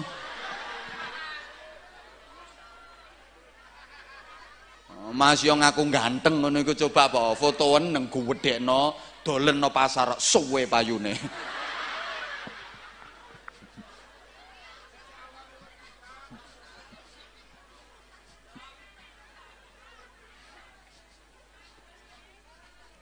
[5.10, 7.34] Mas yo ngaku ganteng ngono iku coba apa?
[7.34, 8.94] Fotoen nang guwedekno
[9.26, 11.18] dolen no pasar suwe payune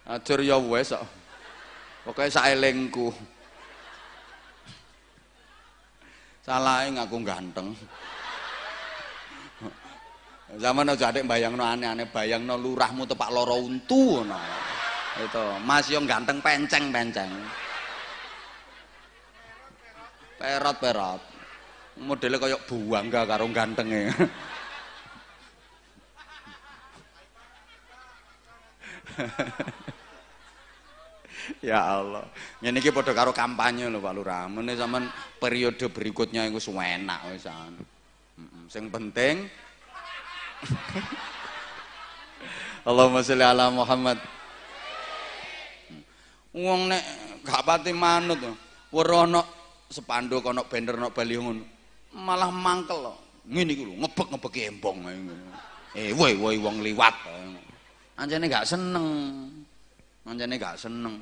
[0.08, 1.04] Ajar ya wes kok.
[2.08, 3.12] Pokoke saelengku.
[6.40, 7.76] Salahe ngaku ganteng.
[10.56, 14.68] Zaman aja adek bayangno aneh-aneh bayangno lurahmu tepak loro untu ngono
[15.18, 17.26] itu Mas yang ganteng penceng penceng
[20.38, 21.18] perot perot
[21.98, 24.14] modelnya kayak buang gak karo gantengnya
[31.64, 32.24] ya Allah
[32.60, 35.08] ini kita pada karo kampanye loh Pak Lurah ini zaman
[35.40, 37.72] periode berikutnya itu enak wisan
[38.68, 39.48] yang penting
[42.88, 44.16] Allahumma sholli ala Muhammad
[46.58, 47.04] Wong nek
[47.44, 48.40] gak pati manut
[48.88, 49.44] weruh ana
[49.86, 51.36] sepanduk ana banner ana bali.
[52.16, 53.14] Malah mangkel lho.
[53.48, 54.98] Ngene iki lho, ngebek-ngebek embong
[55.96, 57.14] Eh, woi woi wong liwat.
[58.18, 59.06] Anjane gak seneng.
[60.24, 61.20] Anjane gak seneng.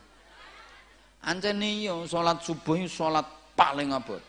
[1.24, 3.24] Ancene iya salat subuh salat
[3.56, 4.20] paling abot.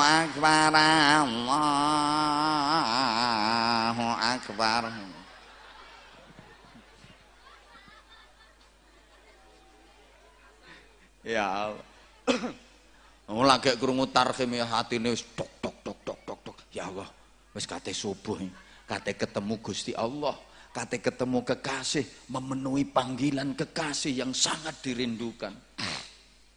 [0.00, 2.06] akbar Allahu
[4.16, 4.88] akbar.
[11.20, 11.84] Ya Allah.
[13.26, 16.56] Oh, lagi krungu tarhim ya hatine wis tok tok tok tok tok tok.
[16.72, 17.10] Ya Allah,
[17.52, 18.40] wis kate subuh.
[18.88, 20.38] Kate ketemu Gusti Allah,
[20.72, 25.52] kate ketemu kekasih, memenuhi panggilan kekasih yang sangat dirindukan.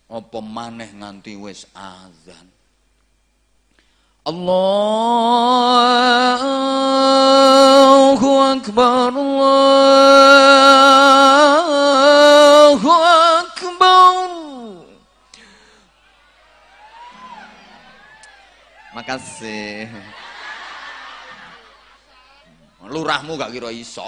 [0.10, 2.50] Apa maneh nganti wis azan.
[4.26, 4.50] Allahu
[8.58, 9.70] akbar Allahu
[12.90, 14.26] akbar
[18.98, 19.94] Makasih.
[22.90, 24.02] Lurahmu gak kira iso.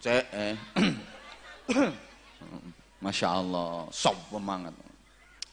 [0.00, 0.56] Cek eh.
[3.04, 4.74] Masya Allah, sob semangat.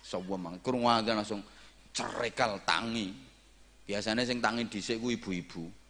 [0.03, 0.59] Sob semangat.
[0.63, 1.43] Kurung langsung
[1.91, 3.11] cerekal tangi.
[3.87, 5.87] Biasanya sing tangi dhisik ku ibu-ibu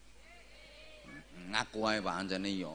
[1.52, 2.74] ngaku ae Pak anjane iya.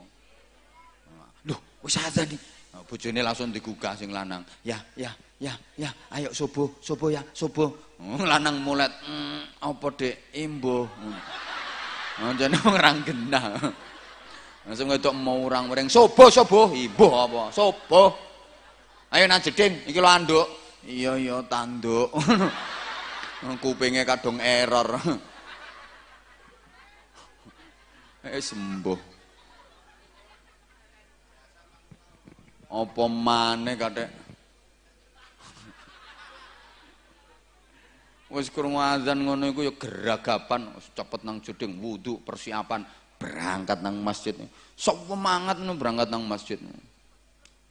[1.42, 2.40] Duh, wis azan nih.
[2.72, 4.40] Nah, bojone langsung digugah sing lanang.
[4.64, 7.68] Ya, ya, ya, ya, ayo subuh, subuh ya, subuh.
[8.00, 10.88] Oh, lanang mulet, mm, apa dek imbuh.
[10.88, 11.18] Hmm.
[12.32, 13.58] Anjane orang genah.
[14.62, 17.50] Langsung ngedok mau orang mereng subuh, subuh, ibu apa?
[17.50, 18.14] Subuh.
[19.10, 20.46] Ayo najeding, iki lo anduk.
[20.86, 22.10] Iya, iya, tanduk.
[23.62, 24.98] Kupingnya kadung error.
[28.22, 29.00] eh sembuh
[32.72, 34.10] apa maneh kathek
[38.32, 42.86] wis krungu azan ngono iku ya geragapan cepet nang juding wudu persiapan
[43.22, 44.34] berangkat nang masjid
[44.74, 46.58] sok semangat nu berangkat nang masjid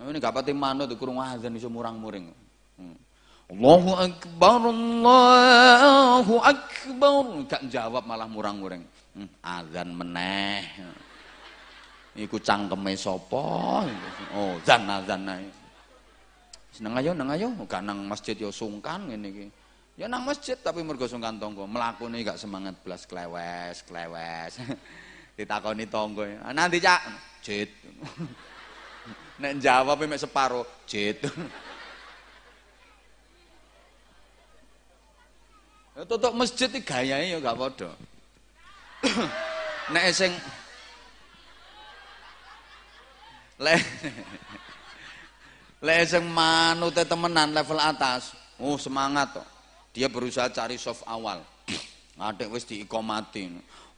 [0.01, 2.31] ini gak pati manut krungu azan iso murang-muring
[2.79, 2.97] hmm.
[3.51, 10.63] Allahu akbar Allahu akbar gak jawab malah murang-muring Hmm, azan meneh.
[12.15, 13.83] Iku cangkeme sapa?
[14.35, 15.47] Oh, zan azan ae.
[16.71, 19.47] Seneng ayo, nang ayo, gak nang masjid yo sungkan ngene iki.
[19.99, 24.55] Ya nang masjid tapi mergo sungkan tangga, mlakune gak semangat blas klewes, klewes.
[25.41, 27.01] Ditakoni tangga, ah, "Nanti, Cak?"
[27.41, 27.73] Jit.
[29.41, 31.17] Nek jawab mek separo, jit.
[36.01, 37.89] Tutuk masjid iki gayae ya gak padha.
[39.93, 40.31] nek sing
[43.65, 43.75] le
[45.81, 49.47] le sing manute temenan level atas oh semangat toh
[49.91, 51.41] dia berusaha cari soft awal
[52.21, 53.49] adek wis diikomati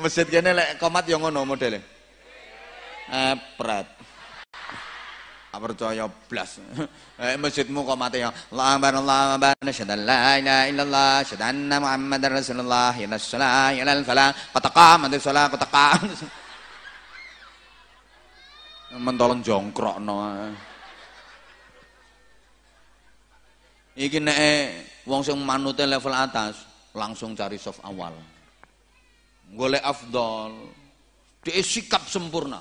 [0.00, 1.84] Masjid kene lek komat yang ngono modele.
[3.10, 3.84] Epret.
[5.50, 6.56] Tak percaya blas.
[7.20, 8.32] Eh masjidmu kok mati ya.
[8.48, 13.76] Allahu akbar Allahu akbar asyhadu an la ilaha illallah asyhadu anna Muhammadar Rasulullah ya shalah
[13.76, 16.24] ya falah qad qamatis shalah qad qamatis.
[18.95, 20.15] Mentolong jongkrokno.
[23.95, 24.39] Iki nek
[25.07, 26.63] wong sing manute level atas
[26.95, 28.15] langsung cari soft awal.
[29.55, 30.51] Golek afdol.
[31.43, 32.59] Dia sikap sempurna.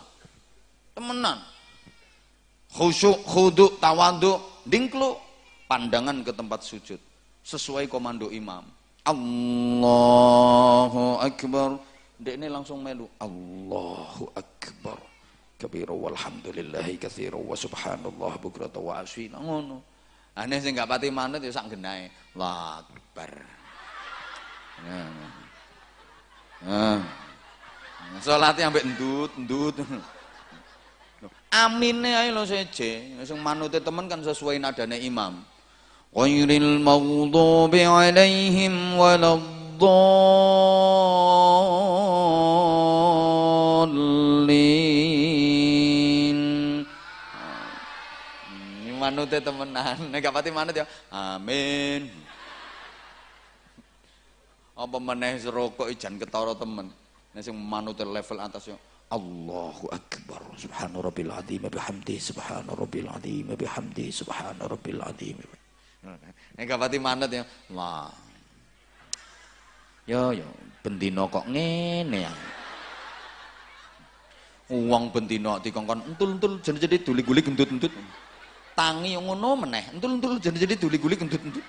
[0.94, 1.55] Temenan
[2.74, 5.15] khusyuk, khuduk, tawaduk, dingklu,
[5.70, 6.98] pandangan ke tempat sujud
[7.47, 8.66] sesuai komando imam.
[9.06, 9.62] Allahu
[11.23, 11.78] akbar.
[12.19, 13.06] Dek ini langsung melu.
[13.23, 15.13] Allahu akbar.
[15.64, 19.80] Kabiru walhamdulillahi kathiru wa subhanallah bukrata wa asina ngono.
[20.36, 22.12] Ane sing gak pati manut ya sak genahe.
[22.36, 23.32] Allahu akbar.
[24.84, 25.08] Nah.
[26.68, 27.00] Nah.
[28.60, 29.32] Ambek endut.
[31.54, 35.38] amine ae lho seje sing manute temen kan sesuai nadane imam
[36.10, 39.54] ghairil maghdubi alaihim waladdallin
[49.14, 49.98] manute temenan.
[50.10, 52.10] Nek gak pati manut ya amin.
[54.74, 56.90] Apa meneh rokok ijan ketara temen.
[57.30, 58.76] Nek sing manute level atas yo
[59.14, 65.38] Allahu Akbar Subhana Rabbil Azim bihamdi Subhana Rabbil Azim bihamdi Subhana Rabbil Azim.
[66.58, 68.10] Nek kapati manut ya Allah
[70.04, 70.44] Yo yo
[70.82, 72.34] bendino kok ngene ya.
[74.74, 77.92] Uang bendino dikongkon entul-entul jadi-jadi duli-guli gendut-gendut
[78.74, 81.64] tangi ngono meneh entul-entul jadi-jadi duli-guli gendut-gendut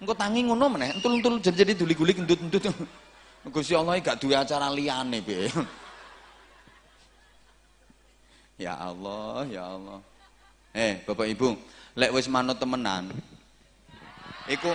[0.00, 2.64] engko tangi ngono meneh entul-entul jadi-jadi duli-guli gendut-gendut
[3.52, 5.48] Gusti Allah gak duwe acara liyane piye
[8.54, 9.98] Ya Allah, ya Allah.
[10.70, 11.58] Eh, Bapak Ibu,
[11.98, 13.10] lek wis manut temenan,
[14.46, 14.70] iku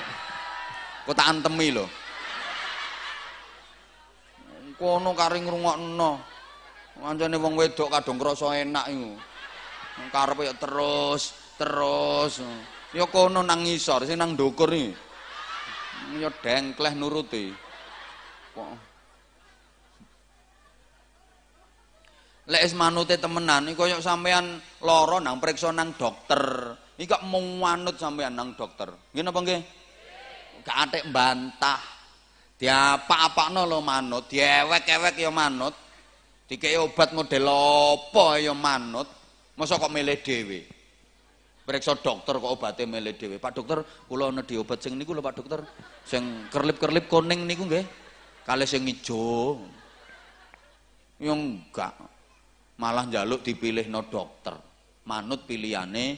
[1.07, 1.87] kok tak antemi lho.
[4.79, 6.11] Kono kari ngrungokno.
[6.99, 9.11] Mancane wong wedok kadung krasa enak iku.
[10.11, 12.39] Karepe ya terus, terus.
[12.95, 14.95] Ya kono nang ngisor, sing nang ndukur iki.
[16.17, 17.51] Ya dengkleh nuruti.
[18.55, 18.89] Kok
[22.49, 26.73] lek es manute temenan iki koyo sampean lara nang periksa nang dokter.
[26.97, 28.89] Iki kok mung manut sampean nang dokter.
[29.13, 29.61] Nggih napa nggih?
[30.65, 31.79] Gak atik bantah
[32.59, 35.77] diapa-apakno lo manut diewek-ewek ya manut.
[36.49, 39.05] Dikei obat model apa ya manut.
[39.53, 40.78] Masa kok milih dhewe
[41.69, 43.37] periksa dokter kok obatnya milih dhewe.
[43.37, 45.61] Pak dokter kula ana di obat sing niku lho Pak dokter.
[46.01, 47.85] Sing kerlip-kerlip kuning niku nggih.
[48.41, 49.61] Kalih sing ijo.
[51.21, 51.93] Yang enggak.
[52.81, 54.57] Malah jaluk dipilih no dokter.
[55.05, 56.17] Manut pilihane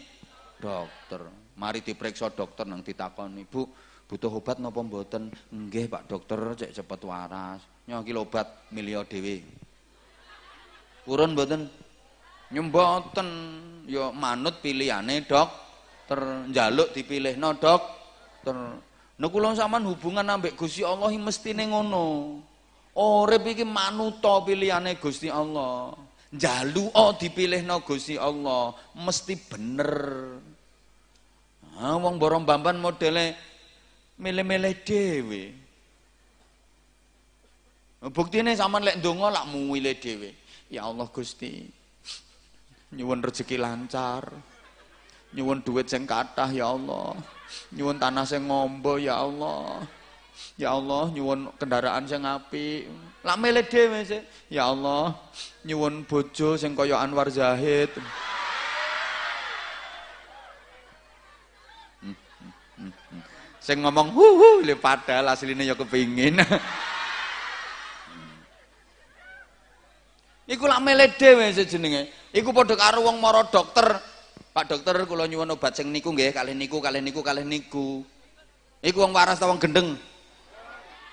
[0.55, 1.19] dokter.
[1.59, 3.67] Mari diperiksa dokter nang ditakon ibu
[4.07, 5.35] butuh obat napa mboten?
[5.51, 7.59] Nggih Pak dokter cek cepet waras.
[7.91, 9.43] Nyoki obat milio dhewe.
[11.03, 11.67] Purun mboten
[12.51, 13.29] nyemboten
[13.87, 18.55] yo manut pilihane dokter njaluk dipilih no dokter
[19.21, 22.41] Nek kula sampean hubungan ambek Gusti Allah mestine ngono.
[22.97, 25.93] Urip iki manuta pilihane Gusti Allah.
[26.97, 28.73] Oh dipilih no Gusti Allah.
[28.97, 29.93] Mesti bener.
[31.77, 33.37] Ah wong borong bamban modele
[34.17, 35.43] milih-milih dhewe.
[38.09, 40.33] Buktine sampean lek ndonga lak milih dhewe.
[40.73, 41.69] Ya Allah Gusti
[42.91, 44.27] nyuwun rezeki lancar
[45.31, 47.15] nyuwun duit sing kathah ya Allah
[47.71, 49.83] nyuwun tanah sing ngombo ya Allah
[50.57, 52.87] Ya Allah nyuwun kendaraan sing apik.
[53.25, 54.01] Lak milih dhewe.
[54.49, 55.13] Ya Allah
[55.65, 57.89] nyuwun bojo sing kaya Anwar Zahid.
[63.61, 66.41] Sing ngomong hu hu le padahal asline ya kepingin.
[70.49, 72.09] Iku lak milih dhewe jenenge.
[72.33, 74.01] Iku padha karo wong mara dokter.
[74.51, 78.03] Pak dokter kula nyuwun obat sing niku nggih, kalih niku, kalih niku, kalih niku.
[78.83, 79.95] Iku wong waras ta wong gendeng?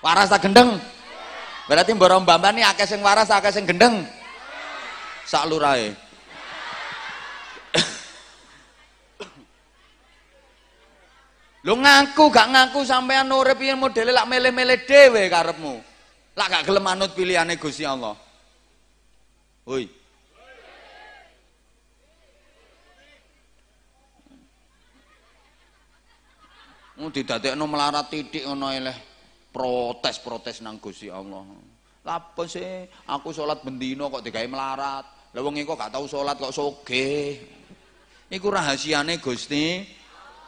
[0.03, 0.75] Waras tak gendeng?
[1.69, 4.03] Berarti mboro mbambane ini akeh sing waras, akeh sing gendeng.
[5.23, 5.95] Sak lurahe.
[11.69, 15.79] Lu ngaku gak ngaku sampean urip yen modele lak meleh-meleh dhewe karepmu.
[16.33, 18.17] Lak gak gelem manut pilihane Gusti Allah.
[19.69, 19.85] Hoi.
[26.97, 28.97] Mau didadekno melarat titik ngono eleh
[29.53, 31.45] protes-protes nang Gusti Allah.
[32.01, 35.05] Apa sih aku sholat bendino kok digawe melarat.
[35.37, 37.37] Lah wong kok gak tau sholat kok soge.
[38.25, 39.85] Iku rahasiane Gusti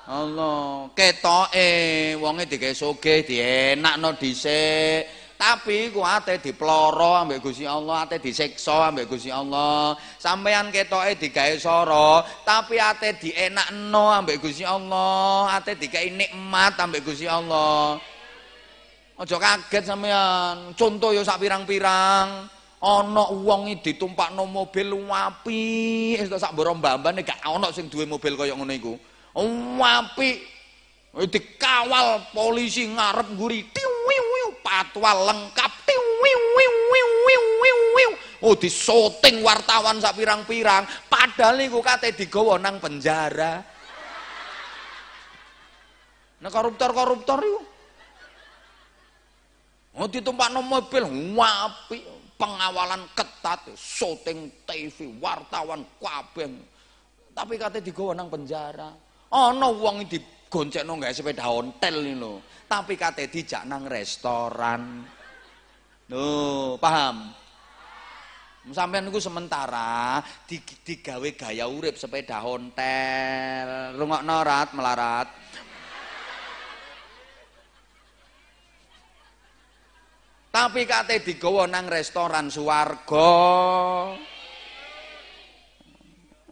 [0.09, 0.89] Allah.
[0.97, 1.69] Ketoke
[2.17, 5.20] wonge digawe sugih, dienakno dhisik.
[5.41, 9.97] Tapi ku ate diploro ambek Gusti Allah, ate disiksa ambek Gusti Allah.
[10.21, 17.25] Sampeyan ketoke digawe soro, tapi ate dienakno ambek Gusti Allah, ate dikai nikmat ambek Gusti
[17.25, 17.97] Allah.
[19.17, 20.77] Aja kaget sampean.
[20.77, 22.45] Contoh yo sak pirang-pirang.
[22.81, 28.73] Ana wong iki ditumpakno mobil apik, sak mboro-mbambane gak ana sing duwe mobil kaya ngono
[28.77, 28.93] iku.
[29.81, 30.50] Apik.
[31.15, 33.59] Dikawal polisi ngarep nguri.
[34.61, 35.71] Patwal lengkap.
[38.41, 43.61] Oh disoting wartawan sak pirang-pirang, padahal niku kate digawa nang penjara.
[46.41, 47.61] Nah koruptor-koruptor iku
[50.01, 51.03] Oh ditumpakno mobil
[51.37, 52.01] wapi,
[52.39, 56.49] pengawalan ketat, syuting TV, wartawan kabeh.
[57.35, 58.89] Tapi kate digawa nang penjara.
[59.29, 60.07] Ana wong
[60.51, 62.43] digoncekno gawe sepeda ontel ini lho.
[62.67, 64.99] Tapi kate dijak nang restoran.
[66.11, 67.31] Loh, paham?
[68.67, 70.19] Sampeyan niku sementara
[70.83, 73.95] digawe gaya urip sepeda ontel.
[73.95, 75.27] Rungokno rat melarat.
[80.51, 83.31] Tapi kate digawa nang restoran swarga.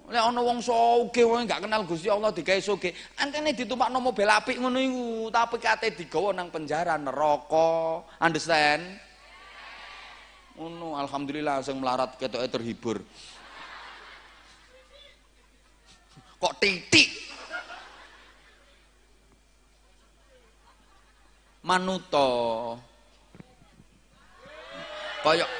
[0.09, 2.89] Lek ana wong sugih wong gak kenal Gusti Allah digawe sugih,
[3.21, 8.01] antene ditumpakno mobil apik ngono iku, tapi kate digawa nang penjara neraka.
[8.17, 8.81] Understand?
[10.57, 12.97] Ngono, alhamdulillah sing melarat ketoke terhibur.
[16.41, 17.29] Kok titik?
[21.59, 22.79] Manuto
[25.19, 25.51] Koyok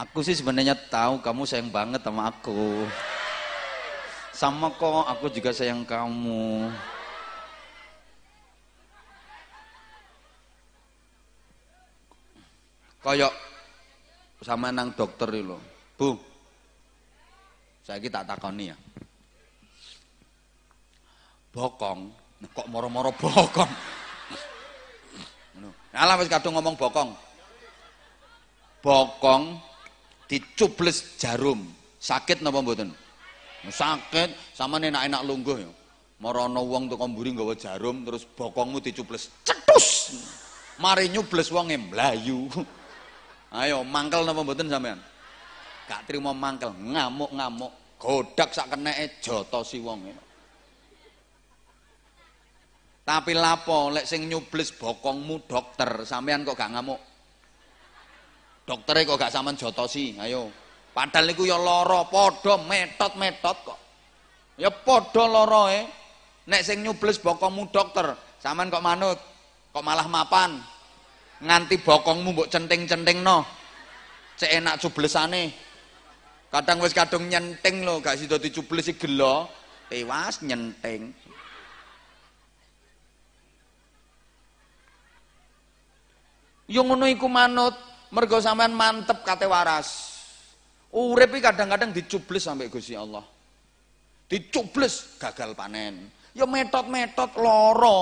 [0.00, 2.88] Aku sih sebenarnya tahu kamu sayang banget sama aku.
[4.32, 6.72] Sama kok, aku juga sayang kamu.
[13.04, 13.32] Koyok
[14.40, 15.56] sama nang dokter itu
[15.96, 16.16] Bu,
[17.84, 18.76] saya kita takoni ya.
[21.52, 22.08] Bokong,
[22.56, 23.68] kok moro-moro bokong?
[25.92, 27.12] Alah wis kadung ngomong bokong.
[28.80, 29.69] Bokong
[30.30, 31.66] dicubles jarum.
[31.98, 32.94] Sakit napa mboten?
[33.66, 35.70] Sakit, sama enak-enak lungguh ya.
[36.22, 40.14] Marono wong tuh mburi nggawa jarum terus bokongmu dicubles cetus.
[40.78, 42.46] Mari nyubles wonge mlayu.
[43.60, 45.00] Ayo mangkel napa mboten sampean?
[45.90, 50.14] Gak trimo mangkel, ngamuk-ngamuk, godak sak keneke jotosi wonge.
[53.02, 57.09] Tapi lapo lek sing nyubles bokongmu dokter, sampean kok gak ngamuk?
[58.70, 60.46] Doktere kok gak sampean jotosi, ayo.
[60.94, 63.78] Padahal niku ya lara, padha metot-metot kok.
[64.54, 65.90] Ya padha larae.
[66.46, 69.18] Nek sing nyubles bokongmu dokter, sampean kok manut?
[69.74, 70.62] Kok malah mapan?
[71.42, 73.42] Nganti bokongmu mbok centing-centingno.
[74.38, 75.50] Cek enak cublesane.
[76.54, 79.50] Kadang wis kadung nyenting lho, gak sida dicubles si gelo,
[79.90, 81.10] tewas nyenting.
[86.70, 90.10] Yo ngono iku manut, mergo sampean mantep kate waras.
[90.90, 93.22] Urip kadang-kadang dicubles sampai Gusti Allah.
[94.26, 96.10] Dicubles gagal panen.
[96.30, 97.98] Ya metot-metot loro,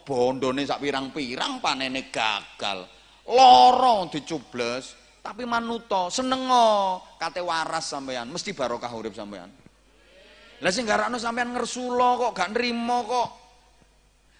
[0.00, 2.88] bondone sak pirang-pirang panene gagal.
[3.28, 9.52] Loro dicubles, tapi manuto, senengo kate waras sampean, mesti barokah urip sampean.
[10.64, 13.28] Lah sing garakno sampean ngersulo kok gak nrimo kok.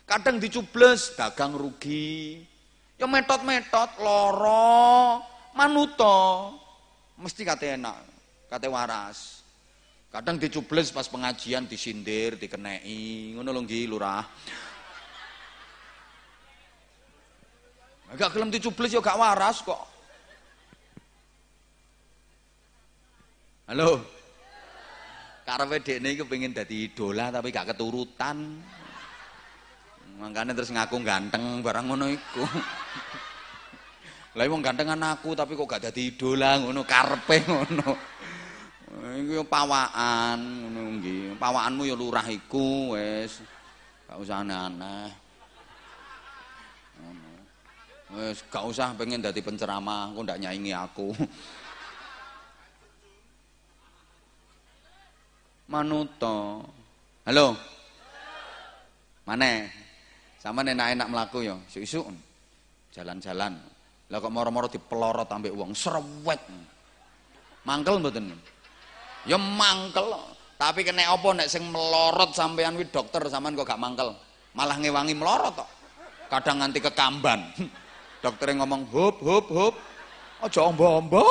[0.09, 2.41] Kadang dicubles, dagang rugi.
[2.97, 5.21] Ya metot-metot loro
[5.53, 6.53] manuto
[7.21, 7.97] mesti kate enak,
[8.49, 9.45] kate waras.
[10.09, 14.25] Kadang dicubles pas pengajian disindir, dikenei, ngono lho lurah.
[18.17, 19.83] Agak gelem dicubles ya gak waras kok.
[23.67, 23.99] Halo.
[25.43, 28.63] Karepe dekne iki pengen dadi idola tapi gak keturutan.
[30.17, 32.45] Makanya terus ngaku ganteng barang ngono iku.
[34.37, 37.91] Lah wong gantengan aku tapi kok gak dadi idola ngono karepe ngono.
[39.17, 41.37] Iku pawaan ngono nggih.
[41.37, 43.45] Pawakanmu ya lurah iku wis.
[44.09, 45.09] Gak usah aneh-aneh.
[47.01, 47.31] Ngono.
[48.17, 51.13] Wis gak usah pengen dadi penceramah, kok ndak nyaingi aku.
[55.69, 56.65] Manuto.
[57.25, 57.59] Halo.
[59.27, 59.67] Mana?
[60.47, 62.07] Sama enak-enak melaku ya, isu-isu
[62.95, 63.59] jalan-jalan.
[64.07, 66.39] Lah kok moro-moro dipelorot ambek uang serwet.
[67.67, 68.31] Mangkel mboten.
[69.27, 70.07] Ya mangkel.
[70.55, 74.15] Tapi kena apa nek sing melorot sampean wi dokter sampean kok gak mangkel.
[74.55, 75.71] Malah ngewangi melorot kok.
[76.31, 77.43] Kadang nganti kekamban.
[78.23, 79.75] Dokternya ngomong hop hop hop.
[80.47, 81.27] Aja ombo-ombo.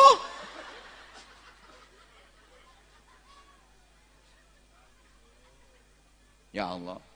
[6.52, 7.15] Ya Allah.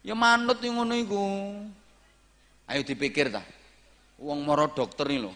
[0.00, 1.22] Ya manut yang ngono iku.
[2.70, 3.44] Ayo dipikir ta.
[4.20, 5.32] Wong mara dokter iki lho.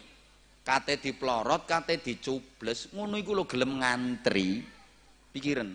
[0.65, 4.65] Kate diplorot, kate dicubles, ngono iku lho gelem ngantri.
[5.35, 5.69] Pikiran.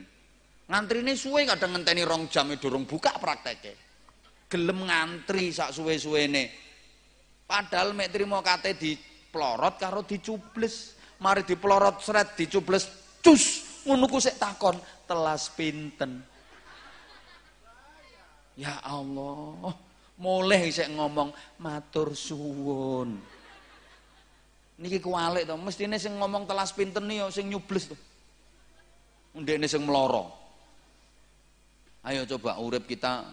[0.69, 3.73] Ngantrine suwe kadang ngenteni rong jam durung buka prakteke.
[4.49, 6.49] Gelem ngantri sak suwe-suwene.
[7.45, 10.97] Padahal mek trimo kate diplorot karo dicubles.
[11.19, 12.87] Mari diplorot sret dicubles
[13.19, 16.23] cus ngono ku sik takon telas pinten
[18.59, 19.71] ya Allah
[20.19, 21.31] mulai saya ngomong
[21.63, 23.15] matur suwun.
[24.79, 27.95] Niki kualik to mestine sing ngomong telas pinten nih sing nyubles to.
[29.39, 30.35] Ndekne sing meloro
[31.99, 33.27] ayo coba urip kita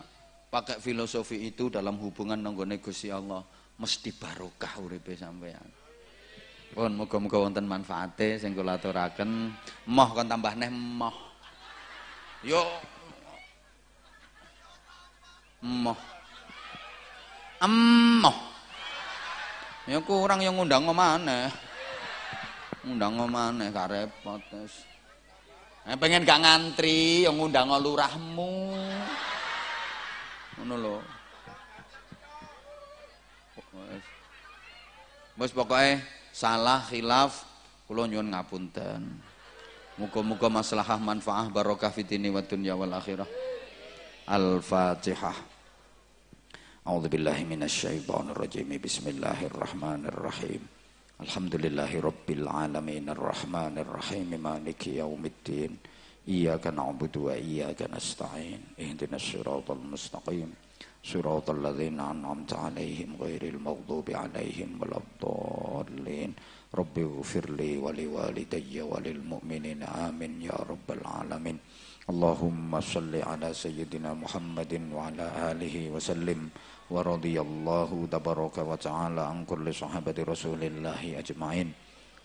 [0.51, 3.41] pakai filosofi itu dalam hubungan nenggone Gusti Allah
[3.79, 5.87] mesti barokah uripe sampean
[6.77, 9.49] pun muga-muga wonten manfaate sing kula aturaken.
[9.89, 11.17] Moh kon tambah neh moh.
[12.45, 12.61] Yo
[15.67, 15.99] emoh.
[17.59, 18.37] Emoh.
[19.91, 21.51] Ya kurang yang ngundang mana?
[22.87, 24.43] Ngundang mana gak repot.
[25.87, 28.79] Eh, pengen gak ngantri yang ngundang lurahmu.
[30.59, 30.97] Ngono lho.
[35.37, 36.01] Bos pokoknya
[36.33, 37.45] salah khilaf
[37.85, 39.05] kula nyuwun ngapunten.
[40.01, 43.29] Muka-muka maslahah manfaah barokah fitini wa dunya wal akhirah.
[44.27, 45.56] Al-Fatihah.
[46.86, 48.70] A'udzu billahi minasyaitonir rajim.
[48.82, 50.62] Bismillahirrahmanirrahim.
[51.22, 55.78] Alhamdulillahi rabbil alamin arrahmanir rahim maliki yaumiddin.
[56.26, 58.78] Iyyaka na'budu wa iyyaka nasta'in.
[58.78, 60.50] Ihdinas siratal mustaqim.
[61.02, 66.32] صراط الذين أنعمت عليهم غير المغضوب عليهم ولا الضالين
[66.76, 71.58] رب اغفر لي ولوالدي وللمؤمنين آمين يا رب العالمين
[72.10, 76.50] اللهم صل على سيدنا محمد وعلى آله وسلم
[76.92, 81.70] ورضي الله تبارك وتعالى عن كل صحابة رسول الله أجمعين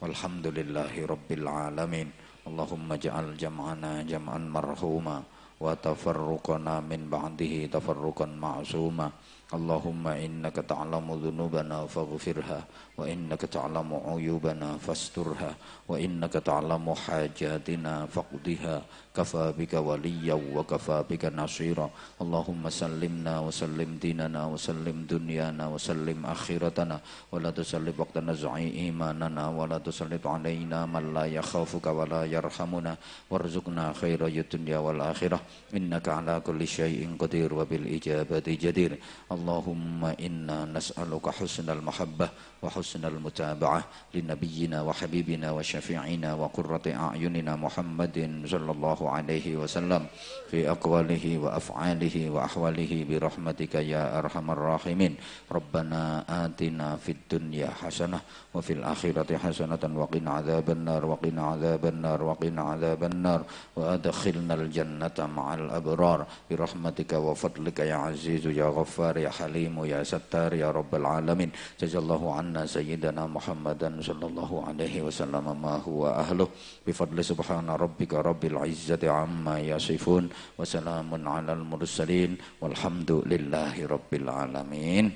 [0.02, 2.08] والحمد لله رب العالمين
[2.46, 5.18] اللهم اجعل جمعنا جمعا مرحوما
[5.60, 9.08] وتفرقنا من بعده تفرقا معصوما
[9.54, 12.60] اللهم إنك تعلم ذنوبنا فاغفرها
[12.98, 15.54] وإنك تعلم عيوبنا فاسترها
[15.88, 18.82] وإنك تعلم حاجاتنا فاقضها
[19.16, 21.90] كفى بك وليا وكفى بك نصيرا
[22.20, 27.00] اللهم سلمنا وسلم ديننا وسلم دنيانا وسلم آخرتنا
[27.32, 32.96] ولا تسلط وقت نزع إيماننا ولا تسلط علينا من لا يخافك ولا يرحمنا
[33.30, 35.40] وارزقنا خير الدنيا والآخرة
[35.76, 38.92] إنك على كل شيء قدير وبالإجابة جدير
[39.32, 42.28] اللهم إنا نسألك حسن المحبة
[42.61, 43.83] وحسن المتابعة
[44.13, 50.05] لنبينا وحبيبنا وشفيعنا وقرة أعيننا محمد صلى الله عليه وسلم
[50.51, 55.15] في أقواله وأفعاله وأحواله برحمتك يا أرحم الراحمين.
[55.51, 56.01] ربنا
[56.45, 58.19] آتنا في الدنيا حسنة
[58.53, 63.41] وفي الآخرة حسنة وقنا عذاب النار وقنا عذاب النار وقنا عذاب النار.
[63.75, 66.25] وأدخلنا الجنة مع الأبرار.
[66.51, 71.51] برحمتك وفضلك يا عزيز يا غفار يا حليم يا ستار يا رب العالمين.
[71.81, 76.51] جزا الله عنا anna sayyidana Muhammadan sallallahu alaihi wasallam ma huwa ahluh.
[76.83, 80.27] Bifadli subhana rabbika rabbil izzati amma yasifun
[80.59, 85.07] wa salamun alal mursalin walhamdulillahi rabbil alamin.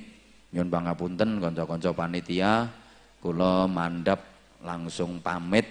[0.55, 2.71] Nyun pangapunten kanca-kanca panitia
[3.19, 4.23] kula mandap
[4.63, 5.67] langsung pamit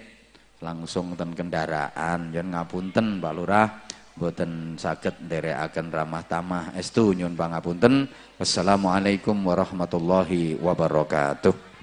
[0.61, 2.29] langsung ten kendaraan.
[2.29, 3.67] Yen ngapunten Pak Lurah
[4.15, 6.65] boten saged nderekaken ramah tamah.
[6.79, 8.07] Estu nyun pangapunten.
[8.39, 11.74] Wassalamualaikum warahmatullahi wabarakatuh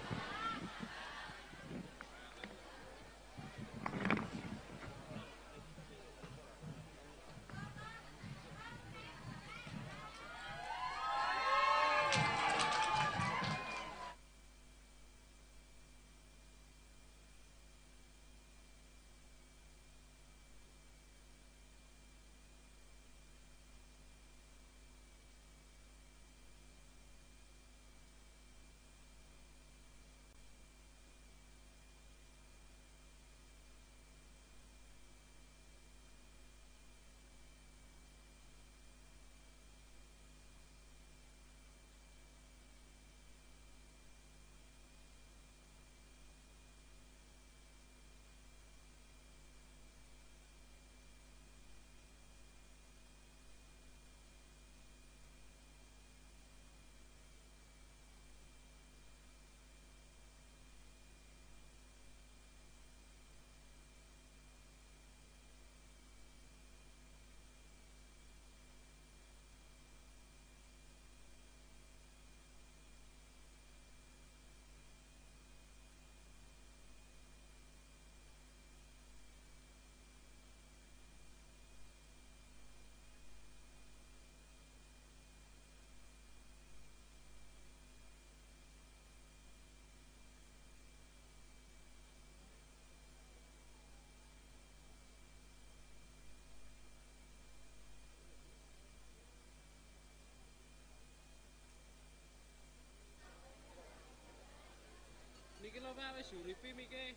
[106.02, 107.14] Pak wis uripi mike.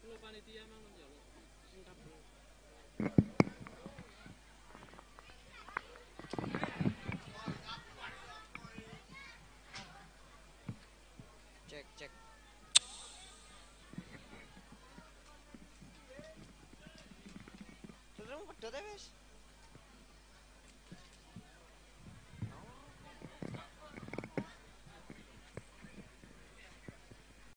[0.00, 1.24] Kulo panitia mang njaluk
[1.70, 2.25] sing kabel.